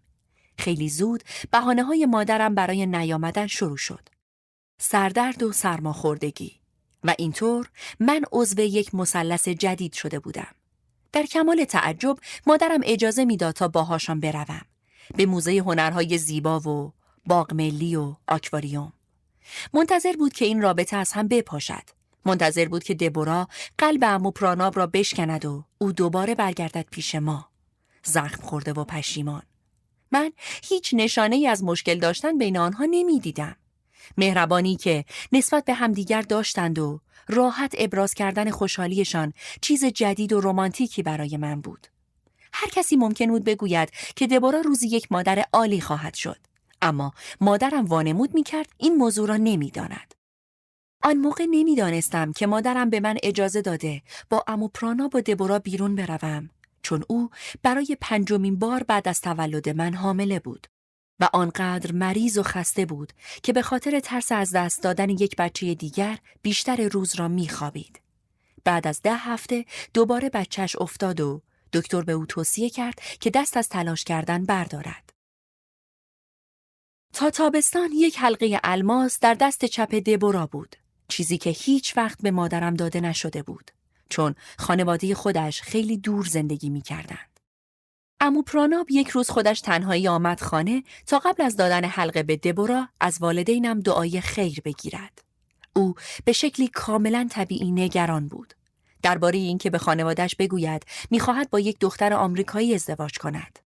[0.58, 4.08] خیلی زود بحانه های مادرم برای نیامدن شروع شد.
[4.78, 6.60] سردرد و سرماخوردگی
[7.04, 10.54] و اینطور من عضو یک مثلث جدید شده بودم.
[11.12, 14.62] در کمال تعجب مادرم اجازه می‌داد تا باهاشان بروم.
[15.16, 16.92] به موزه هنرهای زیبا و
[17.26, 18.92] باغ ملی و آکواریوم.
[19.74, 21.82] منتظر بود که این رابطه از هم بپاشد.
[22.24, 27.53] منتظر بود که دبورا قلب امو پراناب را بشکند و او دوباره برگردد پیش ما.
[28.04, 29.42] زخم خورده و پشیمان.
[30.12, 30.32] من
[30.64, 33.56] هیچ نشانه ای از مشکل داشتن بین آنها نمی دیدم.
[34.18, 41.02] مهربانی که نسبت به همدیگر داشتند و راحت ابراز کردن خوشحالیشان چیز جدید و رمانتیکی
[41.02, 41.86] برای من بود.
[42.52, 46.38] هر کسی ممکن بود بگوید که دبورا روزی یک مادر عالی خواهد شد.
[46.82, 50.14] اما مادرم وانمود می کرد این موضوع را نمی‌داند.
[51.02, 55.94] آن موقع نمی‌دانستم که مادرم به من اجازه داده با امو پرانا با دبورا بیرون
[55.94, 56.50] بروم
[56.84, 57.30] چون او
[57.62, 60.66] برای پنجمین بار بعد از تولد من حامله بود
[61.20, 65.74] و آنقدر مریض و خسته بود که به خاطر ترس از دست دادن یک بچه
[65.74, 68.00] دیگر بیشتر روز را میخوابید.
[68.64, 71.42] بعد از ده هفته دوباره بچهش افتاد و
[71.72, 75.10] دکتر به او توصیه کرد که دست از تلاش کردن بردارد.
[77.12, 80.76] تا تابستان یک حلقه الماس در دست چپ دبورا بود.
[81.08, 83.70] چیزی که هیچ وقت به مادرم داده نشده بود.
[84.08, 87.40] چون خانواده خودش خیلی دور زندگی می کردند.
[88.20, 92.88] امو پراناب یک روز خودش تنهایی آمد خانه تا قبل از دادن حلقه به دبورا
[93.00, 95.24] از والدینم دعای خیر بگیرد.
[95.76, 98.54] او به شکلی کاملا طبیعی نگران بود.
[99.02, 103.58] درباره اینکه به خانوادش بگوید می‌خواهد با یک دختر آمریکایی ازدواج کند.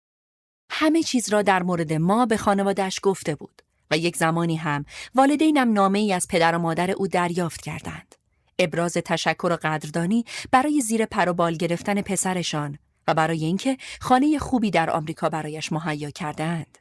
[0.70, 5.72] همه چیز را در مورد ما به خانوادش گفته بود و یک زمانی هم والدینم
[5.72, 8.14] نامه ای از پدر و مادر او دریافت کردند.
[8.58, 14.38] ابراز تشکر و قدردانی برای زیر پر و بال گرفتن پسرشان و برای اینکه خانه
[14.38, 16.78] خوبی در آمریکا برایش مهیا کردهاند.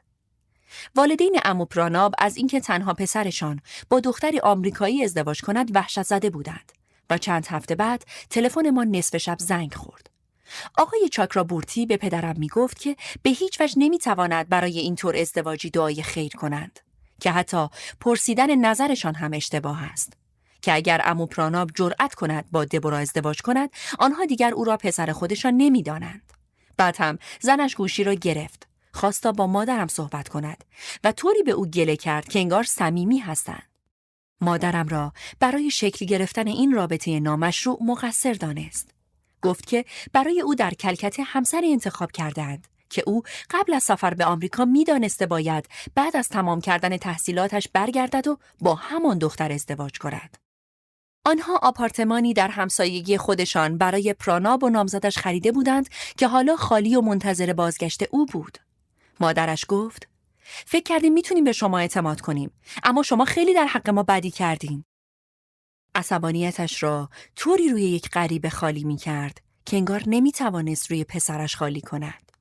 [0.96, 3.60] والدین امو پراناب از اینکه تنها پسرشان
[3.90, 6.72] با دختری آمریکایی ازدواج کند وحشت زده بودند
[7.10, 10.10] و چند هفته بعد تلفن ما نصف شب زنگ خورد.
[10.78, 14.96] آقای چاکرا بورتی به پدرم می گفت که به هیچ وجه نمی تواند برای این
[14.96, 16.80] طور ازدواجی دعای خیر کنند
[17.20, 17.68] که حتی
[18.00, 20.12] پرسیدن نظرشان هم اشتباه است.
[20.62, 25.12] که اگر امو پراناب جرأت کند با دبورا ازدواج کند آنها دیگر او را پسر
[25.12, 26.32] خودشان نمی‌دانند.
[26.76, 30.64] بعد هم زنش گوشی را گرفت خواستا با مادرم صحبت کند
[31.04, 33.68] و طوری به او گله کرد که انگار صمیمی هستند.
[34.40, 38.90] مادرم را برای شکل گرفتن این رابطه نامشروع مقصر دانست.
[39.42, 44.24] گفت که برای او در کلکته همسری انتخاب کردند که او قبل از سفر به
[44.24, 50.38] آمریکا می‌دانسته باید بعد از تمام کردن تحصیلاتش برگردد و با همان دختر ازدواج کند.
[51.28, 57.00] آنها آپارتمانی در همسایگی خودشان برای پراناب و نامزدش خریده بودند که حالا خالی و
[57.00, 58.58] منتظر بازگشت او بود.
[59.20, 60.08] مادرش گفت
[60.66, 62.50] فکر کردیم می‌تونیم به شما اعتماد کنیم
[62.82, 64.84] اما شما خیلی در حق ما بدی کردین.
[65.94, 71.56] عصبانیتش را طوری روی یک غریبه خالی می کرد که انگار نمی توانست روی پسرش
[71.56, 72.32] خالی کند.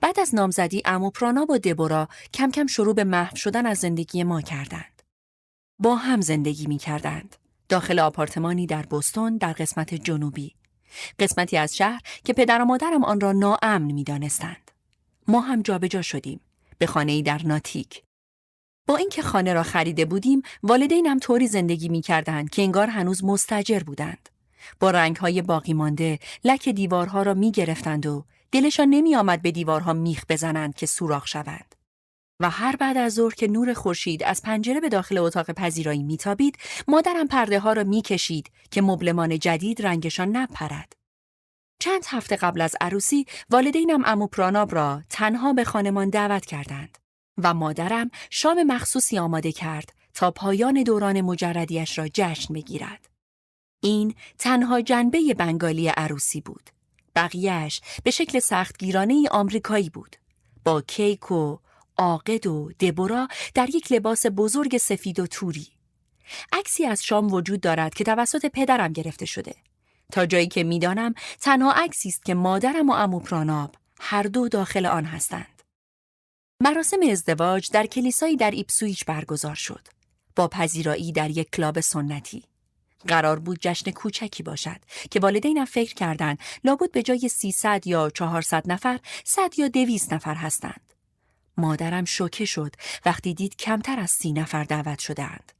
[0.00, 4.24] بعد از نامزدی امو پراناب و دبورا کم کم شروع به محو شدن از زندگی
[4.24, 5.02] ما کردند.
[5.78, 7.36] با هم زندگی می کردند.
[7.74, 10.54] داخل آپارتمانی در بوستون در قسمت جنوبی.
[11.18, 14.70] قسمتی از شهر که پدر و مادرم آن را ناامن می دانستند.
[15.28, 16.40] ما هم جابجا شدیم
[16.78, 18.02] به خانه در ناتیک.
[18.86, 23.80] با اینکه خانه را خریده بودیم والدینم طوری زندگی می کردند که انگار هنوز مستجر
[23.80, 24.28] بودند.
[24.80, 29.92] با رنگهای باقی مانده لک دیوارها را می گرفتند و دلشان نمی آمد به دیوارها
[29.92, 31.73] میخ بزنند که سوراخ شوند.
[32.40, 36.58] و هر بعد از ظهر که نور خورشید از پنجره به داخل اتاق پذیرایی میتابید
[36.88, 40.92] مادرم پرده ها را می‌کشید که مبلمان جدید رنگشان نپرد
[41.78, 46.98] چند هفته قبل از عروسی والدینم امو پراناب را تنها به خانمان دعوت کردند
[47.38, 53.08] و مادرم شام مخصوصی آماده کرد تا پایان دوران مجردیش را جشن بگیرد.
[53.80, 56.70] این تنها جنبه بنگالی عروسی بود.
[57.16, 60.16] بقیهش به شکل سختگیرانه آمریکایی بود.
[60.64, 61.58] با کیک و
[61.96, 65.66] آقد و دبورا در یک لباس بزرگ سفید و توری.
[66.52, 69.54] عکسی از شام وجود دارد که توسط پدرم گرفته شده.
[70.12, 74.86] تا جایی که می‌دانم تنها عکسی است که مادرم و امو پراناب هر دو داخل
[74.86, 75.62] آن هستند.
[76.60, 79.88] مراسم ازدواج در کلیسایی در ایپسویچ برگزار شد.
[80.36, 82.44] با پذیرایی در یک کلاب سنتی.
[83.08, 84.80] قرار بود جشن کوچکی باشد
[85.10, 90.34] که والدینم فکر کردند لابد به جای 300 یا 400 نفر 100 یا 200 نفر
[90.34, 90.93] هستند.
[91.56, 92.74] مادرم شوکه شد
[93.06, 95.52] وقتی دید کمتر از سی نفر دعوت شده‌اند.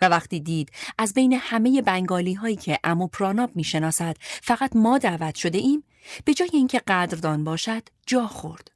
[0.00, 4.98] و وقتی دید از بین همه بنگالی هایی که امو پراناب می شناسد فقط ما
[4.98, 5.84] دعوت شده ایم
[6.24, 8.70] به جای اینکه قدردان باشد جا خورد.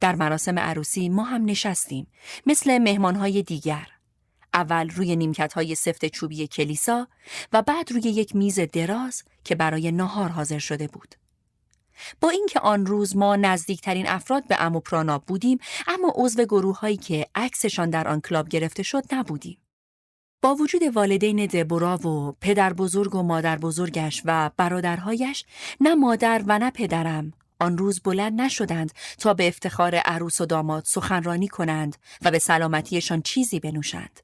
[0.00, 2.06] در مراسم عروسی ما هم نشستیم
[2.46, 3.86] مثل مهمان های دیگر.
[4.54, 7.08] اول روی نیمکت های سفت چوبی کلیسا
[7.52, 11.14] و بعد روی یک میز دراز که برای نهار حاضر شده بود.
[12.20, 16.96] با اینکه آن روز ما نزدیکترین افراد به امو پراناب بودیم اما عضو گروه هایی
[16.96, 19.58] که عکسشان در آن کلاب گرفته شد نبودیم.
[20.42, 25.44] با وجود والدین دبورا و پدر بزرگ و مادر بزرگش و برادرهایش
[25.80, 30.84] نه مادر و نه پدرم آن روز بلند نشدند تا به افتخار عروس و داماد
[30.86, 34.20] سخنرانی کنند و به سلامتیشان چیزی بنوشند.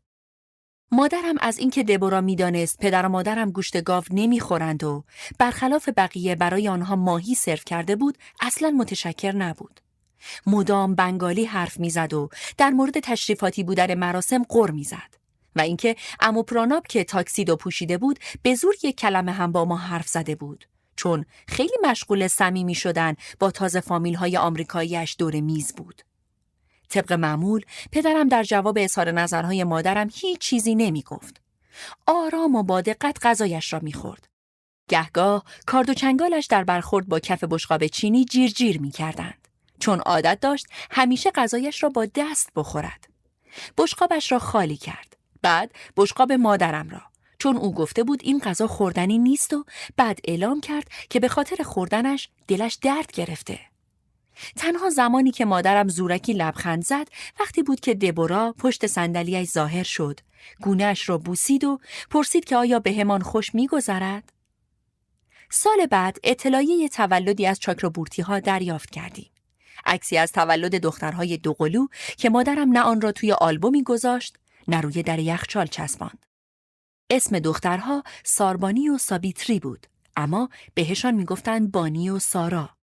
[0.92, 5.04] مادرم از اینکه دبورا می‌دانست پدر و مادرم گوشت گاو نمی‌خورند و
[5.38, 9.80] برخلاف بقیه برای آنها ماهی سرو کرده بود اصلا متشکر نبود.
[10.46, 15.18] مدام بنگالی حرف می‌زد و در مورد تشریفاتی بودن مراسم قر می‌زد
[15.56, 19.76] و اینکه امو پراناب که تاکسیدو پوشیده بود به زور یک کلمه هم با ما
[19.76, 25.74] حرف زده بود چون خیلی مشغول صمیمی شدن با تازه فامیل های آمریکاییش دور میز
[25.74, 26.02] بود.
[26.88, 31.40] طبق معمول پدرم در جواب اظهار نظرهای مادرم هیچ چیزی نمی گفت.
[32.06, 34.28] آرام و با دقت غذایش را می‌خورد.
[34.88, 39.48] گهگاه کارد و چنگالش در برخورد با کف بشقاب چینی جیر جیر می کردند.
[39.80, 43.08] چون عادت داشت همیشه غذایش را با دست بخورد.
[43.78, 45.16] بشقابش را خالی کرد.
[45.42, 47.02] بعد بشقاب مادرم را.
[47.38, 49.64] چون او گفته بود این غذا خوردنی نیست و
[49.96, 53.60] بعد اعلام کرد که به خاطر خوردنش دلش درد گرفته.
[54.56, 57.08] تنها زمانی که مادرم زورکی لبخند زد
[57.40, 60.20] وقتی بود که دبورا پشت صندلیاش ظاهر شد.
[60.60, 61.78] گونهش را بوسید و
[62.10, 64.32] پرسید که آیا به همان خوش میگذرد؟
[65.50, 69.30] سال بعد اطلاعیه تولدی از چاکرابورتی ها دریافت کردیم.
[69.86, 75.02] عکسی از تولد دخترهای دوقلو که مادرم نه آن را توی آلبومی گذاشت نه روی
[75.02, 76.26] در یخچال چسباند.
[77.10, 82.77] اسم دخترها ساربانی و سابیتری بود اما بهشان می‌گفتند بانی و سارا.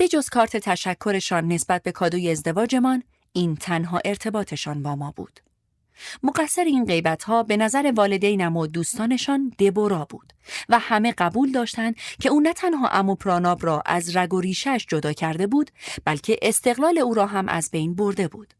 [0.00, 5.40] به جز کارت تشکرشان نسبت به کادوی ازدواجمان این تنها ارتباطشان با ما بود.
[6.22, 10.32] مقصر این غیبت ها به نظر والدینم و دوستانشان دبورا بود
[10.68, 14.86] و همه قبول داشتند که او نه تنها امو پراناب را از رگ و ریشش
[14.88, 15.70] جدا کرده بود
[16.04, 18.54] بلکه استقلال او را هم از بین برده بود.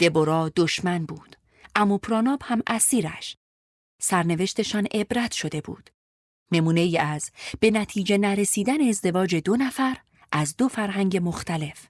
[0.00, 1.36] دبورا دشمن بود.
[1.76, 3.36] امو پراناب هم اسیرش.
[4.00, 5.90] سرنوشتشان عبرت شده بود.
[6.52, 9.96] نمونه از به نتیجه نرسیدن ازدواج دو نفر
[10.32, 11.86] از دو فرهنگ مختلف.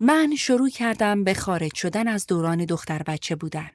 [0.00, 3.70] من شروع کردم به خارج شدن از دوران دختر بچه بودن.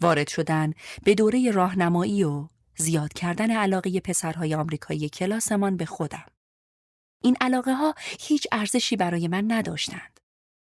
[0.00, 0.72] وارد شدن
[1.04, 6.26] به دوره راهنمایی و زیاد کردن علاقه پسرهای آمریکایی کلاسمان به خودم.
[7.22, 10.20] این علاقه ها هیچ ارزشی برای من نداشتند.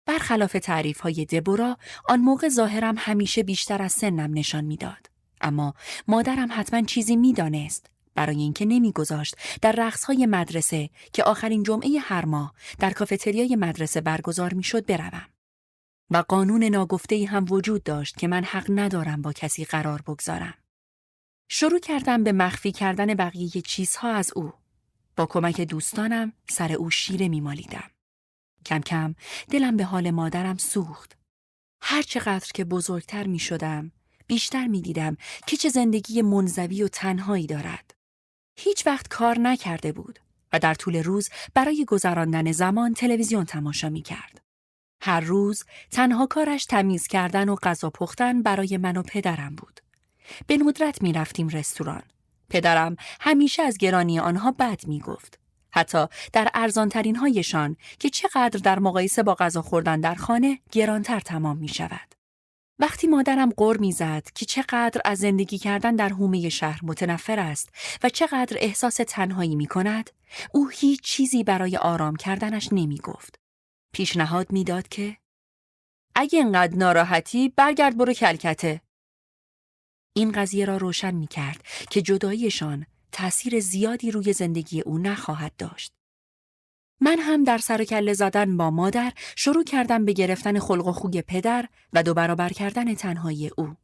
[0.06, 5.10] برخلاف تعریف های دبورا، آن موقع ظاهرم همیشه بیشتر از سنم نشان می‌داد.
[5.40, 5.74] اما
[6.08, 12.54] مادرم حتما چیزی می‌دانست برای اینکه نمیگذاشت در رقصهای مدرسه که آخرین جمعه هر ماه
[12.78, 15.26] در کافتریای مدرسه برگزار می‌شد بروم.
[16.10, 20.54] و قانون ناگفته هم وجود داشت که من حق ندارم با کسی قرار بگذارم.
[21.48, 24.52] شروع کردم به مخفی کردن بقیه چیزها از او.
[25.16, 27.90] با کمک دوستانم سر او شیره میمالیدم.
[28.66, 29.14] کم کم
[29.50, 31.18] دلم به حال مادرم سوخت.
[31.82, 33.92] هر چقدر که بزرگتر می شدم،
[34.26, 37.94] بیشتر می دیدم که چه زندگی منزوی و تنهایی دارد.
[38.56, 40.18] هیچ وقت کار نکرده بود
[40.52, 44.40] و در طول روز برای گذراندن زمان تلویزیون تماشا می کرد.
[45.00, 49.80] هر روز تنها کارش تمیز کردن و غذا پختن برای من و پدرم بود.
[50.46, 52.02] به ندرت می رفتیم رستوران.
[52.50, 55.38] پدرم همیشه از گرانی آنها بد می گفت.
[55.70, 61.56] حتی در ارزانترین هایشان که چقدر در مقایسه با غذا خوردن در خانه گرانتر تمام
[61.56, 62.14] می شود.
[62.78, 67.68] وقتی مادرم غر می‌زد که چقدر از زندگی کردن در حومه شهر متنفر است
[68.02, 70.10] و چقدر احساس تنهایی می کند،
[70.52, 73.38] او هیچ چیزی برای آرام کردنش نمی گفت.
[73.92, 75.16] پیشنهاد می‌داد که
[76.14, 78.80] اگه اینقدر ناراحتی برگرد برو کلکته.
[80.16, 85.92] این قضیه را روشن می کرد که جداییشان تأثیر زیادی روی زندگی او نخواهد داشت.
[87.04, 91.22] من هم در سر کله زدن با مادر شروع کردم به گرفتن خلق و خوی
[91.22, 93.74] پدر و دو برابر کردن تنهایی او.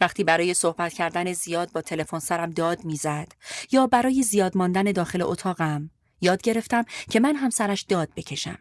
[0.00, 3.32] وقتی برای صحبت کردن زیاد با تلفن سرم داد می‌زد
[3.72, 5.90] یا برای زیاد ماندن داخل اتاقم
[6.20, 8.58] یاد گرفتم که من هم سرش داد بکشم.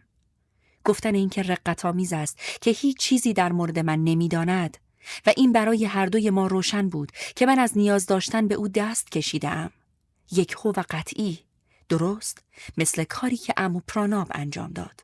[0.85, 4.77] گفتن اینکه رقت آمیز است که هیچ چیزی در مورد من نمی‌داند
[5.25, 8.67] و این برای هر دوی ما روشن بود که من از نیاز داشتن به او
[8.67, 9.71] دست کشیدم.
[10.31, 11.50] یک خو و قطعی
[11.91, 12.43] درست
[12.77, 15.01] مثل کاری که امو پراناب انجام داد.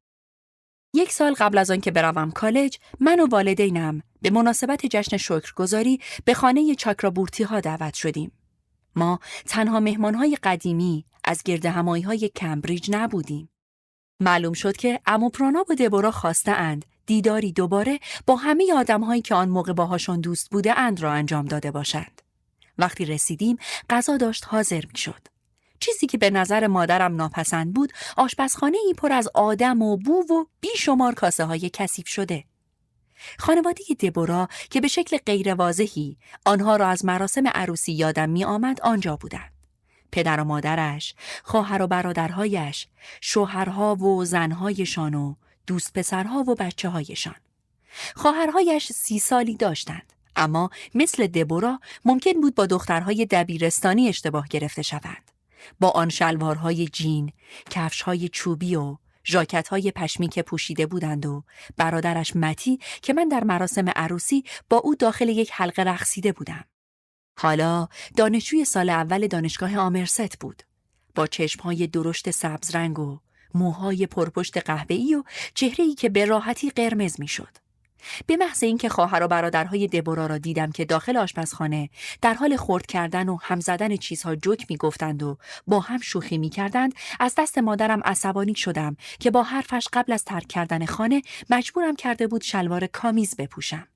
[0.93, 6.34] یک سال قبل از آنکه بروم کالج من و والدینم به مناسبت جشن شکرگزاری به
[6.34, 8.32] خانه چاکرابورتی ها دعوت شدیم.
[8.95, 13.49] ما تنها مهمانهای قدیمی از گرد همایی های کمبریج نبودیم.
[14.20, 19.36] معلوم شد که امو پراناب و دبورا خواسته اند دیداری دوباره با همه آدمهایی که
[19.36, 22.22] آن موقع باهاشون دوست بوده اند را انجام داده باشند.
[22.78, 23.57] وقتی رسیدیم
[23.89, 25.36] غذا داشت حاضر می شد.
[25.80, 30.45] چیزی که به نظر مادرم ناپسند بود آشپزخانه ای پر از آدم و بو و
[30.59, 32.43] بیشمار کاسه های کثیف شده.
[33.39, 38.82] خانواده دبورا که به شکل غیر واضحی آنها را از مراسم عروسی یادم می آمد
[38.82, 39.51] آنجا بودند.
[40.11, 42.88] پدر و مادرش، خواهر و برادرهایش،
[43.21, 45.36] شوهرها و زنهایشان و
[45.67, 47.36] دوست پسرها و بچه هایشان.
[48.15, 50.13] خواهرهایش سی سالی داشتند.
[50.36, 55.36] اما مثل دبورا ممکن بود با دخترهای دبیرستانی اشتباه گرفته شوند.
[55.80, 57.32] با آن شلوارهای جین،
[57.70, 61.43] کفشهای چوبی و ژاکت‌های پشمی که پوشیده بودند و
[61.78, 66.66] برادرش متی که من در مراسم عروسی با او داخل یک حلقه رقصیده بودم.
[67.39, 67.88] حالا
[68.18, 70.64] دانشجوی سال اول دانشگاه آمرست بود.
[71.16, 73.20] با چشمهای درشت سبز رنگ و
[73.53, 77.58] موهای پرپشت قهوه‌ای و چهره‌ای که به راحتی قرمز می‌شد.
[78.26, 81.89] به محض اینکه خواهر و برادرهای دبورا را دیدم که داخل آشپزخانه
[82.22, 85.38] در حال خورد کردن و هم زدن چیزها جوک می‌گفتند و
[85.68, 90.48] با هم شوخی می‌کردند از دست مادرم عصبانی شدم که با حرفش قبل از ترک
[90.48, 93.88] کردن خانه مجبورم کرده بود شلوار کامیز بپوشم.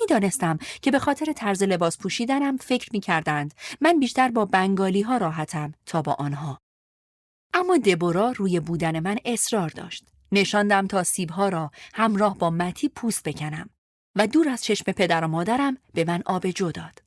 [0.00, 5.72] می‌دانستم که به خاطر طرز لباس پوشیدنم فکر می‌کردند من بیشتر با بنگالی ها راحتم
[5.86, 6.58] تا با آنها.
[7.54, 10.13] اما دبورا روی بودن من اصرار داشت.
[10.34, 13.70] نشاندم تا سیبها را همراه با متی پوست بکنم
[14.16, 17.02] و دور از چشم پدر و مادرم به من آب جو داد.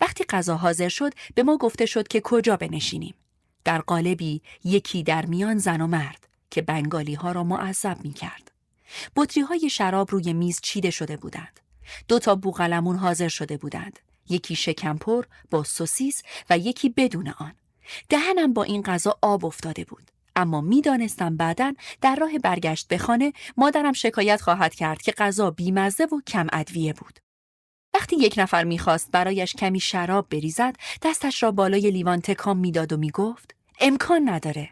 [0.00, 3.14] وقتی غذا حاضر شد به ما گفته شد که کجا بنشینیم.
[3.64, 8.50] در قالبی یکی در میان زن و مرد که بنگالی ها را معذب می کرد.
[9.16, 11.60] بطری های شراب روی میز چیده شده بودند.
[12.08, 13.98] دو تا بوغلمون حاضر شده بودند.
[14.28, 17.52] یکی شکمپر با سوسیس و یکی بدون آن.
[18.08, 20.10] دهنم با این غذا آب افتاده بود.
[20.36, 26.04] اما می‌دانستم بعدا در راه برگشت به خانه مادرم شکایت خواهد کرد که غذا بیمزه
[26.04, 27.18] و کم ادویه بود.
[27.94, 32.96] وقتی یک نفر می‌خواست برایش کمی شراب بریزد دستش را بالای لیوان تکام می‌داد و
[32.96, 34.70] می‌گفت امکان نداره.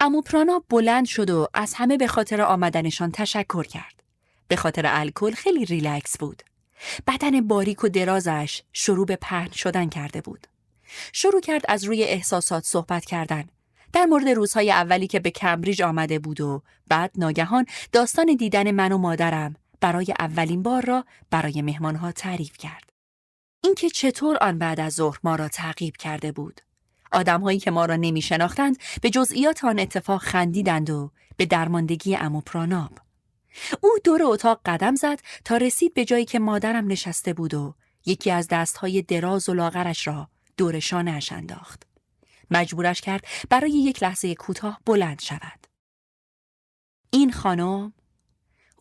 [0.00, 4.02] امو پرانا بلند شد و از همه به خاطر آمدنشان تشکر کرد.
[4.48, 6.42] به خاطر الکل خیلی ریلکس بود.
[7.06, 10.46] بدن باریک و درازش شروع به پهن شدن کرده بود.
[11.12, 13.48] شروع کرد از روی احساسات صحبت کردن
[13.94, 18.92] در مورد روزهای اولی که به کمبریج آمده بود و بعد ناگهان داستان دیدن من
[18.92, 22.92] و مادرم برای اولین بار را برای مهمانها تعریف کرد.
[23.64, 26.60] اینکه چطور آن بعد از ظهر ما را تعقیب کرده بود.
[27.12, 32.40] آدمهایی که ما را نمی شناختند به جزئیات آن اتفاق خندیدند و به درماندگی امو
[32.40, 32.98] پراناب.
[33.80, 37.74] او دور اتاق قدم زد تا رسید به جایی که مادرم نشسته بود و
[38.06, 41.93] یکی از دستهای دراز و لاغرش را دور شانهاش انداخت.
[42.50, 45.66] مجبورش کرد برای یک لحظه کوتاه بلند شود.
[47.10, 47.92] این خانم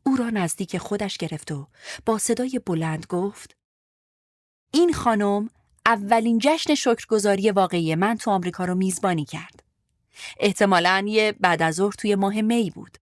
[0.06, 1.68] او را نزدیک خودش گرفت و
[2.06, 3.56] با صدای بلند گفت
[4.74, 5.50] این خانم
[5.86, 9.64] اولین جشن شکرگزاری واقعی من تو آمریکا رو میزبانی کرد.
[10.40, 12.98] احتمالاً یه بعد از ظهر توی ماه می بود.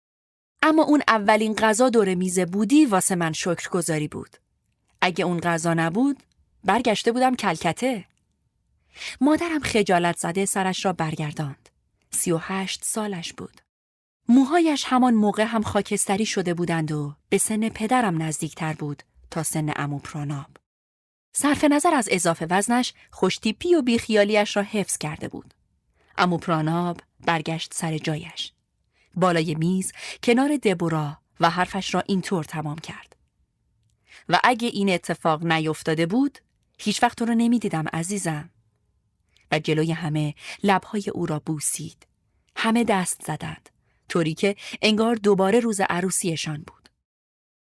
[0.63, 4.37] اما اون اولین غذا دور میز بودی واسه من شکرگزاری بود.
[5.01, 6.23] اگه اون غذا نبود
[6.63, 8.05] برگشته بودم کلکته.
[9.21, 11.69] مادرم خجالت زده سرش را برگرداند.
[12.11, 13.61] سی و هشت سالش بود.
[14.29, 19.73] موهایش همان موقع هم خاکستری شده بودند و به سن پدرم نزدیکتر بود تا سن
[19.75, 20.47] امو پراناب.
[21.33, 25.53] صرف نظر از اضافه وزنش خوشتیپی و بیخیالیش را حفظ کرده بود.
[26.17, 28.53] امو پراناب برگشت سر جایش.
[29.15, 29.91] بالای میز
[30.23, 33.15] کنار دبورا و حرفش را اینطور تمام کرد.
[34.29, 36.39] و اگه این اتفاق نیفتاده بود،
[36.79, 38.49] هیچ وقت رو نمی‌دیدم عزیزم.
[39.51, 42.07] و جلوی همه لبهای او را بوسید.
[42.55, 43.69] همه دست زدند.
[44.09, 46.89] طوری که انگار دوباره روز عروسیشان بود.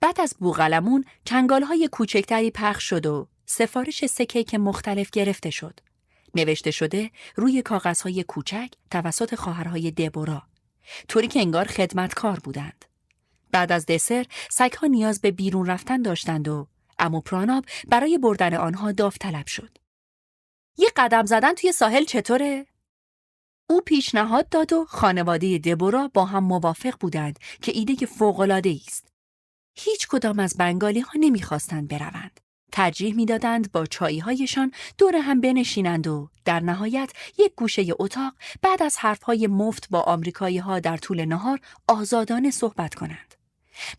[0.02, 5.80] بعد از بوغلمون چنگال های کوچکتری پخش شد و سفارش سه که مختلف گرفته شد.
[6.36, 10.44] نوشته شده روی کاغذهای کوچک توسط خواهرهای دبورا.
[11.08, 12.86] طوری که انگار خدمتکار بودند.
[13.52, 16.68] بعد از دسر سگها نیاز به بیرون رفتن داشتند و
[17.00, 19.78] امو پراناب برای بردن آنها داوطلب شد.
[20.78, 22.66] یه قدم زدن توی ساحل چطوره؟
[23.70, 29.08] او پیشنهاد داد و خانواده دبورا با هم موافق بودند که ایده فوق‌العاده است.
[29.76, 32.40] هیچ کدام از بنگالی ها نمی‌خواستند بروند.
[32.72, 38.84] ترجیح می‌دادند با چایی هایشان دور هم بنشینند و در نهایت یک گوشه اتاق بعد
[38.84, 43.36] از حرفهای مفت با آمریکایی ها در طول نهار آزادانه صحبت کنند.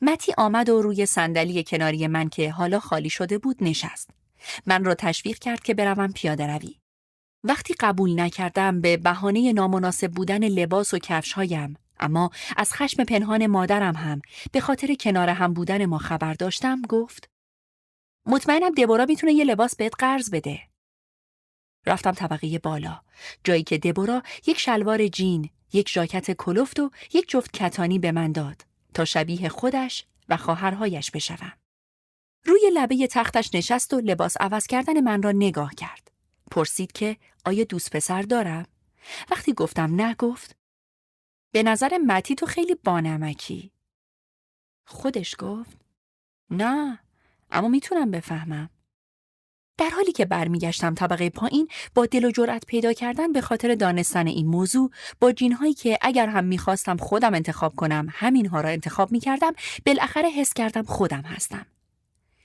[0.02, 4.10] متی آمد و روی صندلی کناری من که حالا خالی شده بود نشست.
[4.66, 6.74] من را تشویق کرد که بروم پیاده روی.
[7.44, 13.96] وقتی قبول نکردم به بهانه نامناسب بودن لباس و کفشهایم اما از خشم پنهان مادرم
[13.96, 14.20] هم
[14.52, 17.30] به خاطر کنار هم بودن ما خبر داشتم گفت
[18.26, 20.60] مطمئنم دبورا می‌تونه یه لباس بهت قرض بده.
[21.86, 23.00] رفتم طبقه بالا
[23.44, 28.32] جایی که دبورا یک شلوار جین یک ژاکت کلفت و یک جفت کتانی به من
[28.32, 28.64] داد
[28.94, 31.52] تا شبیه خودش و خواهرهایش بشوم
[32.48, 36.10] روی لبه تختش نشست و لباس عوض کردن من را نگاه کرد.
[36.50, 38.66] پرسید که آیا دوست پسر دارم؟
[39.30, 40.56] وقتی گفتم نه گفت
[41.52, 43.72] به نظر متی تو خیلی بانمکی.
[44.86, 45.76] خودش گفت
[46.50, 46.98] نه
[47.50, 48.70] اما می‌تونم بفهمم.
[49.78, 54.26] در حالی که برمیگشتم طبقه پایین با دل و جرأت پیدا کردن به خاطر دانستن
[54.26, 54.90] این موضوع
[55.20, 59.52] با جینهایی که اگر هم می‌خواستم خودم انتخاب کنم همینها را انتخاب می‌کردم
[59.86, 61.66] بالاخره حس کردم خودم هستم.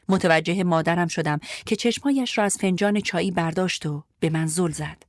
[0.10, 5.04] متوجه مادرم شدم که چشمایش را از فنجان چایی برداشت و به من زل زد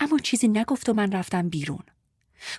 [0.00, 1.82] اما چیزی نگفت و من رفتم بیرون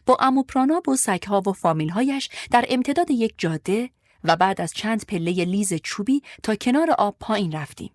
[0.06, 3.90] با امو پراناب و سگها و فامیلهایش در امتداد یک جاده
[4.24, 7.92] و بعد از چند پله لیز چوبی تا کنار آب پایین رفتیم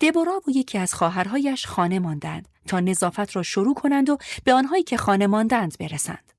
[0.00, 4.82] دبورا و یکی از خواهرهایش خانه ماندند تا نظافت را شروع کنند و به آنهایی
[4.82, 6.32] که خانه ماندند برسند.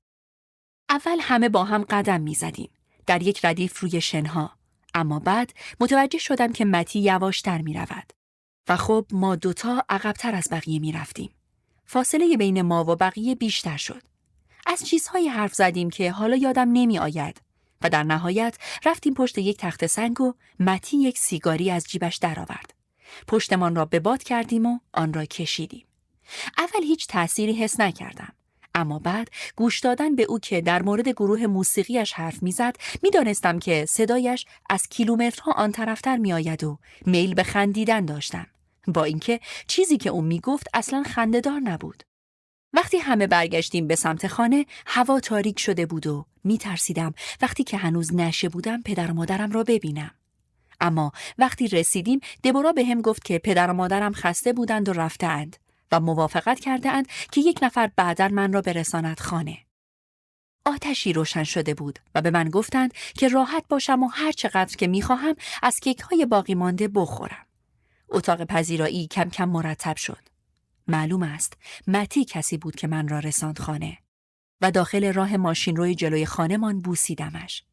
[0.90, 2.70] اول همه با هم قدم می زدیم.
[3.06, 4.57] در یک ردیف روی شنها.
[4.98, 8.12] اما بعد متوجه شدم که متی یواشتر می رود.
[8.68, 11.30] و خب ما دوتا عقبتر از بقیه می رفتیم.
[11.84, 14.02] فاصله بین ما و بقیه بیشتر شد.
[14.66, 17.40] از چیزهایی حرف زدیم که حالا یادم نمی آید
[17.82, 22.74] و در نهایت رفتیم پشت یک تخت سنگ و متی یک سیگاری از جیبش درآورد.
[23.26, 25.86] پشتمان را به باد کردیم و آن را کشیدیم.
[26.58, 28.32] اول هیچ تأثیری حس نکردم.
[28.78, 33.86] اما بعد گوش دادن به او که در مورد گروه موسیقیش حرف می‌زد می‌دانستم که
[33.88, 38.46] صدایش از کیلومترها آن طرفتر میآید و میل به خندیدن داشتم.
[38.86, 42.02] با اینکه چیزی که او می‌گفت اصلا خندهدار نبود.
[42.72, 48.14] وقتی همه برگشتیم به سمت خانه هوا تاریک شده بود و میترسیدم وقتی که هنوز
[48.14, 50.10] نشه بودم پدر و مادرم را ببینم.
[50.80, 55.56] اما وقتی رسیدیم دبورا به هم گفت که پدر و مادرم خسته بودند و رفتند
[55.92, 59.58] و موافقت کرده اند که یک نفر بعدا من را برساند خانه.
[60.64, 64.86] آتشی روشن شده بود و به من گفتند که راحت باشم و هر چقدر که
[64.86, 67.46] می‌خواهم از کیک های باقی مانده بخورم.
[68.08, 70.28] اتاق پذیرایی کم کم مرتب شد.
[70.86, 71.52] معلوم است
[71.86, 73.98] متی کسی بود که من را رساند خانه
[74.60, 77.64] و داخل راه ماشین روی جلوی خانهمان بوسیدمش.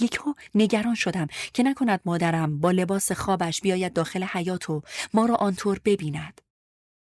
[0.00, 4.82] یکو نگران شدم که نکند مادرم با لباس خوابش بیاید داخل حیات و
[5.14, 6.40] ما را آنطور ببیند.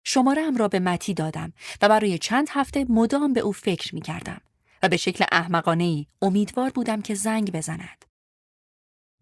[0.09, 4.41] شماره را به متی دادم و برای چند هفته مدام به او فکر می کردم
[4.83, 8.05] و به شکل احمقانه ای امیدوار بودم که زنگ بزند.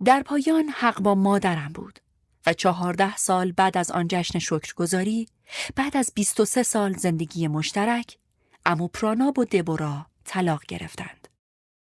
[0.06, 2.00] در پایان حق با مادرم بود
[2.46, 5.28] و چهارده سال بعد از آن جشن شکرگزاری
[5.76, 8.18] بعد از 23 سال زندگی مشترک
[8.66, 11.28] امو پراناب و دبورا طلاق گرفتند.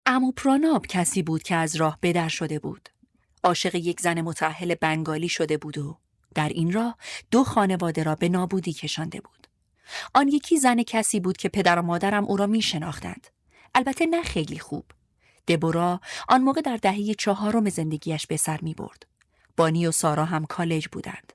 [0.06, 2.88] امو پراناب کسی بود که از راه بدر شده بود.
[3.42, 5.98] عاشق یک زن متعهل بنگالی شده بود و
[6.34, 6.96] در این راه
[7.30, 9.46] دو خانواده را به نابودی کشانده بود.
[10.14, 13.26] آن یکی زن کسی بود که پدر و مادرم او را می شناختند.
[13.74, 14.84] البته نه خیلی خوب.
[15.48, 19.06] دبورا آن موقع در دهه چهارم زندگیش به سر می برد.
[19.56, 21.32] بانی و سارا هم کالج بودند.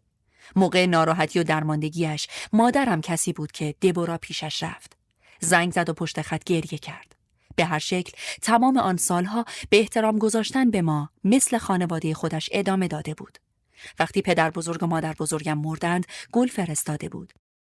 [0.55, 4.97] موقع ناراحتی و درماندگیش مادرم کسی بود که دبورا پیشش رفت.
[5.39, 7.15] زنگ زد و پشت خط گریه کرد.
[7.55, 12.87] به هر شکل تمام آن سالها به احترام گذاشتن به ما مثل خانواده خودش ادامه
[12.87, 13.37] داده بود.
[13.99, 17.33] وقتی پدر بزرگ و مادر بزرگم مردند گل فرستاده بود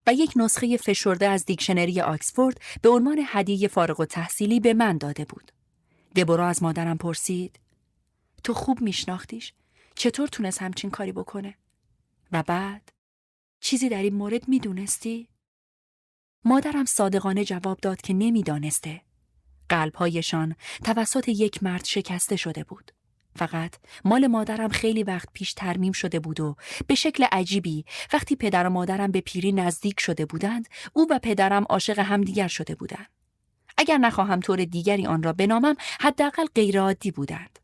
[0.06, 4.98] و یک نسخه فشرده از دیکشنری آکسفورد به عنوان هدیه فارغ و تحصیلی به من
[4.98, 5.52] داده بود.
[6.16, 7.60] دبورا از مادرم پرسید
[8.44, 9.52] تو خوب میشناختیش؟
[9.94, 11.54] چطور تونست همچین کاری بکنه؟
[12.32, 12.88] و بعد
[13.60, 15.28] چیزی در این مورد می‌دونستی؟
[16.44, 19.02] مادرم صادقانه جواب داد که نمی‌دانسته.
[19.68, 22.92] قلبهایشان توسط یک مرد شکسته شده بود.
[23.36, 23.74] فقط
[24.04, 26.56] مال مادرم خیلی وقت پیش ترمیم شده بود و
[26.86, 31.66] به شکل عجیبی وقتی پدر و مادرم به پیری نزدیک شده بودند او و پدرم
[31.70, 33.06] عاشق همدیگر شده بودند.
[33.78, 37.58] اگر نخواهم طور دیگری آن را بنامم حداقل غیرعادی بودند.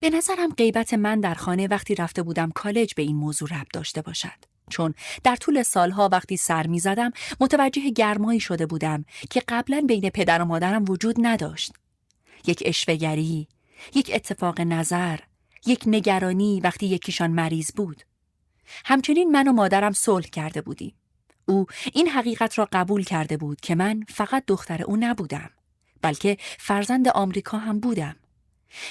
[0.00, 4.02] به نظرم غیبت من در خانه وقتی رفته بودم کالج به این موضوع ربط داشته
[4.02, 4.44] باشد.
[4.70, 4.94] چون
[5.24, 10.42] در طول سالها وقتی سر می زدم متوجه گرمایی شده بودم که قبلا بین پدر
[10.42, 11.72] و مادرم وجود نداشت.
[12.46, 13.48] یک اشوهگری
[13.94, 15.18] یک اتفاق نظر،
[15.66, 18.02] یک نگرانی وقتی یکیشان مریض بود.
[18.84, 20.94] همچنین من و مادرم صلح کرده بودیم.
[21.48, 25.50] او این حقیقت را قبول کرده بود که من فقط دختر او نبودم
[26.02, 28.16] بلکه فرزند آمریکا هم بودم.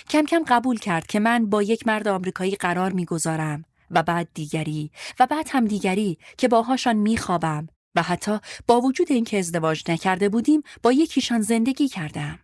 [0.10, 4.92] کم کم قبول کرد که من با یک مرد آمریکایی قرار می‌گذارم و بعد دیگری
[5.20, 10.62] و بعد هم دیگری که باهاشان میخوابم و حتی با وجود اینکه ازدواج نکرده بودیم
[10.84, 12.40] با یکیشان زندگی کردم.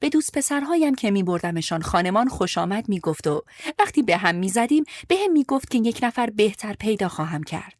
[0.00, 3.44] به دوست پسرهایم که می بردمشان خانمان خوش آمد می گفت و
[3.78, 7.42] وقتی به هم می زدیم به هم می گفت که یک نفر بهتر پیدا خواهم
[7.42, 7.74] کرد.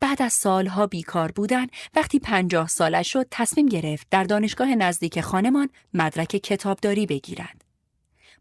[0.00, 5.68] بعد از سالها بیکار بودن وقتی پنجاه سالش شد تصمیم گرفت در دانشگاه نزدیک خانمان
[5.94, 7.64] مدرک کتابداری بگیرد.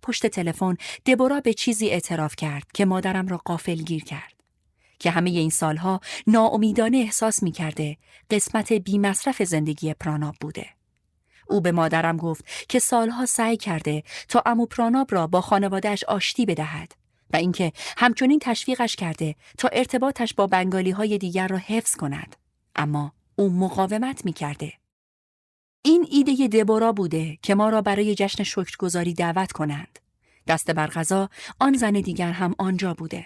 [0.02, 4.34] پشت تلفن دبورا به چیزی اعتراف کرد که مادرم را قافل گیر کرد.
[5.00, 7.98] که همه این سالها ناامیدانه احساس می کرده
[8.30, 10.66] قسمت بی مصرف زندگی پراناب بوده.
[11.48, 16.46] او به مادرم گفت که سالها سعی کرده تا امو پراناب را با خانوادهش آشتی
[16.46, 16.96] بدهد
[17.34, 22.36] و اینکه همچنین تشویقش کرده تا ارتباطش با بنگالی های دیگر را حفظ کند.
[22.76, 24.74] اما او مقاومت می کرده.
[25.82, 30.00] این ایده دبورا بوده که ما را برای جشن شکرگزاری دعوت کنند.
[30.48, 31.30] دست بر غذا
[31.60, 33.26] آن زن دیگر هم آنجا بوده.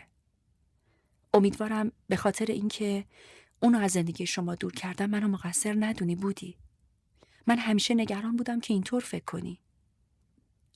[1.34, 3.06] امیدوارم به خاطر اینکه
[3.60, 6.56] اونو از زندگی شما دور کردم منو مقصر ندونی بودی.
[7.50, 9.60] من همیشه نگران بودم که اینطور فکر کنی.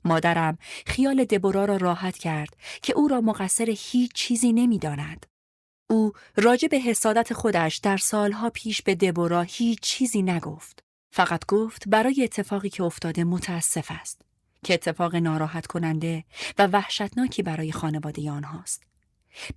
[0.05, 5.25] مادرم خیال دبورا را راحت کرد که او را مقصر هیچ چیزی نمی‌داند.
[5.89, 10.83] او راجع به حسادت خودش در سالها پیش به دبورا هیچ چیزی نگفت.
[11.11, 14.21] فقط گفت برای اتفاقی که افتاده متاسف است.
[14.63, 16.23] که اتفاق ناراحت کننده
[16.57, 18.83] و وحشتناکی برای خانواده آنهاست.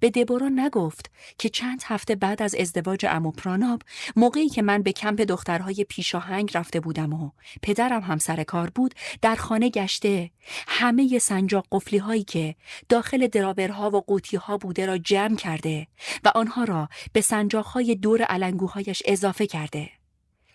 [0.00, 3.82] به دبورا نگفت که چند هفته بعد از ازدواج امو پراناب
[4.16, 7.30] موقعی که من به کمپ دخترهای پیشاهنگ رفته بودم و
[7.62, 10.30] پدرم هم سر کار بود در خانه گشته
[10.68, 12.54] همه سنجاق قفلی هایی که
[12.88, 15.86] داخل دراورها و قوطی ها بوده را جمع کرده
[16.24, 19.90] و آنها را به سنجاق های دور علنگوهایش اضافه کرده.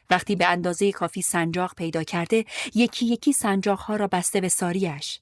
[0.10, 2.46] وقتی به اندازه کافی سنجاق پیدا کرده
[2.76, 5.20] یکی یکی سنجاق ها را بسته به ساریش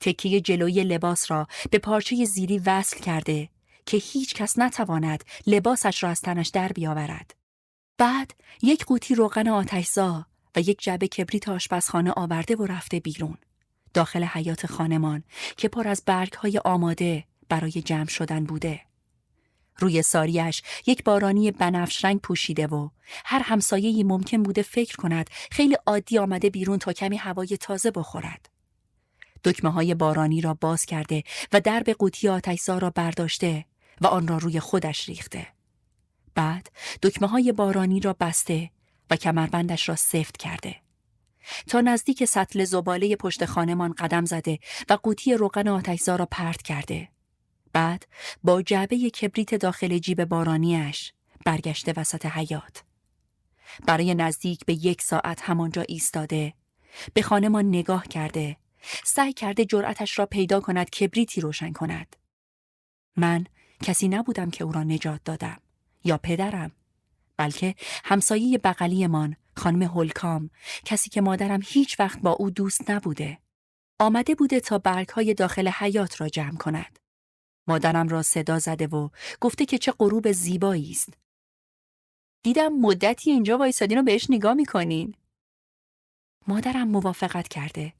[0.00, 3.48] تکیه جلوی لباس را به پارچه زیری وصل کرده
[3.86, 7.34] که هیچ کس نتواند لباسش را از تنش در بیاورد.
[7.98, 10.26] بعد یک قوطی روغن آتشزا
[10.56, 13.36] و یک جبه کبریت آشپزخانه آورده و رفته بیرون.
[13.94, 15.22] داخل حیات خانمان
[15.56, 18.80] که پر از برگ های آماده برای جمع شدن بوده.
[19.78, 22.88] روی ساریش یک بارانی بنفش رنگ پوشیده و
[23.24, 28.53] هر همسایه‌ای ممکن بوده فکر کند خیلی عادی آمده بیرون تا کمی هوای تازه بخورد.
[29.44, 31.22] دکمه های بارانی را باز کرده
[31.52, 33.64] و درب قوطی آتشزا را برداشته
[34.00, 35.46] و آن را روی خودش ریخته.
[36.34, 36.70] بعد
[37.02, 38.70] دکمه های بارانی را بسته
[39.10, 40.76] و کمربندش را سفت کرده.
[41.66, 47.08] تا نزدیک سطل زباله پشت خانمان قدم زده و قوطی روغن آتشزا را پرت کرده.
[47.72, 48.06] بعد
[48.44, 51.12] با جعبه کبریت داخل جیب بارانیش
[51.44, 52.82] برگشته وسط حیات.
[53.86, 56.54] برای نزدیک به یک ساعت همانجا ایستاده
[57.14, 58.56] به خانمان نگاه کرده
[59.04, 62.16] سعی کرده جرأتش را پیدا کند کبریتی روشن کند.
[63.16, 63.46] من
[63.82, 65.60] کسی نبودم که او را نجات دادم
[66.04, 66.72] یا پدرم
[67.36, 67.74] بلکه
[68.04, 70.50] همسایه بغلیمان خانم هولکام
[70.84, 73.38] کسی که مادرم هیچ وقت با او دوست نبوده.
[73.98, 76.98] آمده بوده تا برگ های داخل حیات را جمع کند.
[77.66, 79.08] مادرم را صدا زده و
[79.40, 81.14] گفته که چه غروب زیبایی است.
[82.42, 85.14] دیدم مدتی اینجا وایسادین و بهش نگاه می‌کنین.
[86.48, 87.92] مادرم موافقت کرده.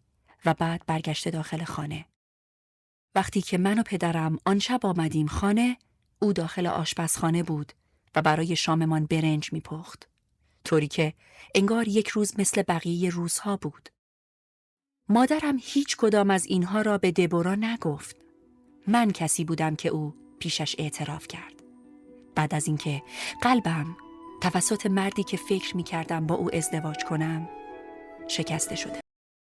[0.46, 2.04] و بعد برگشته داخل خانه.
[3.14, 5.76] وقتی که من و پدرم آن شب آمدیم خانه،
[6.18, 7.72] او داخل آشپزخانه بود
[8.14, 10.08] و برای شاممان برنج میپخت.
[10.64, 11.14] طوری که
[11.54, 13.88] انگار یک روز مثل بقیه روزها بود.
[15.08, 18.16] مادرم هیچ کدام از اینها را به دبورا نگفت.
[18.86, 21.62] من کسی بودم که او پیشش اعتراف کرد.
[22.34, 23.02] بعد از اینکه
[23.42, 23.96] قلبم
[24.40, 27.48] توسط مردی که فکر می کردم با او ازدواج کنم
[28.28, 29.03] شکسته شده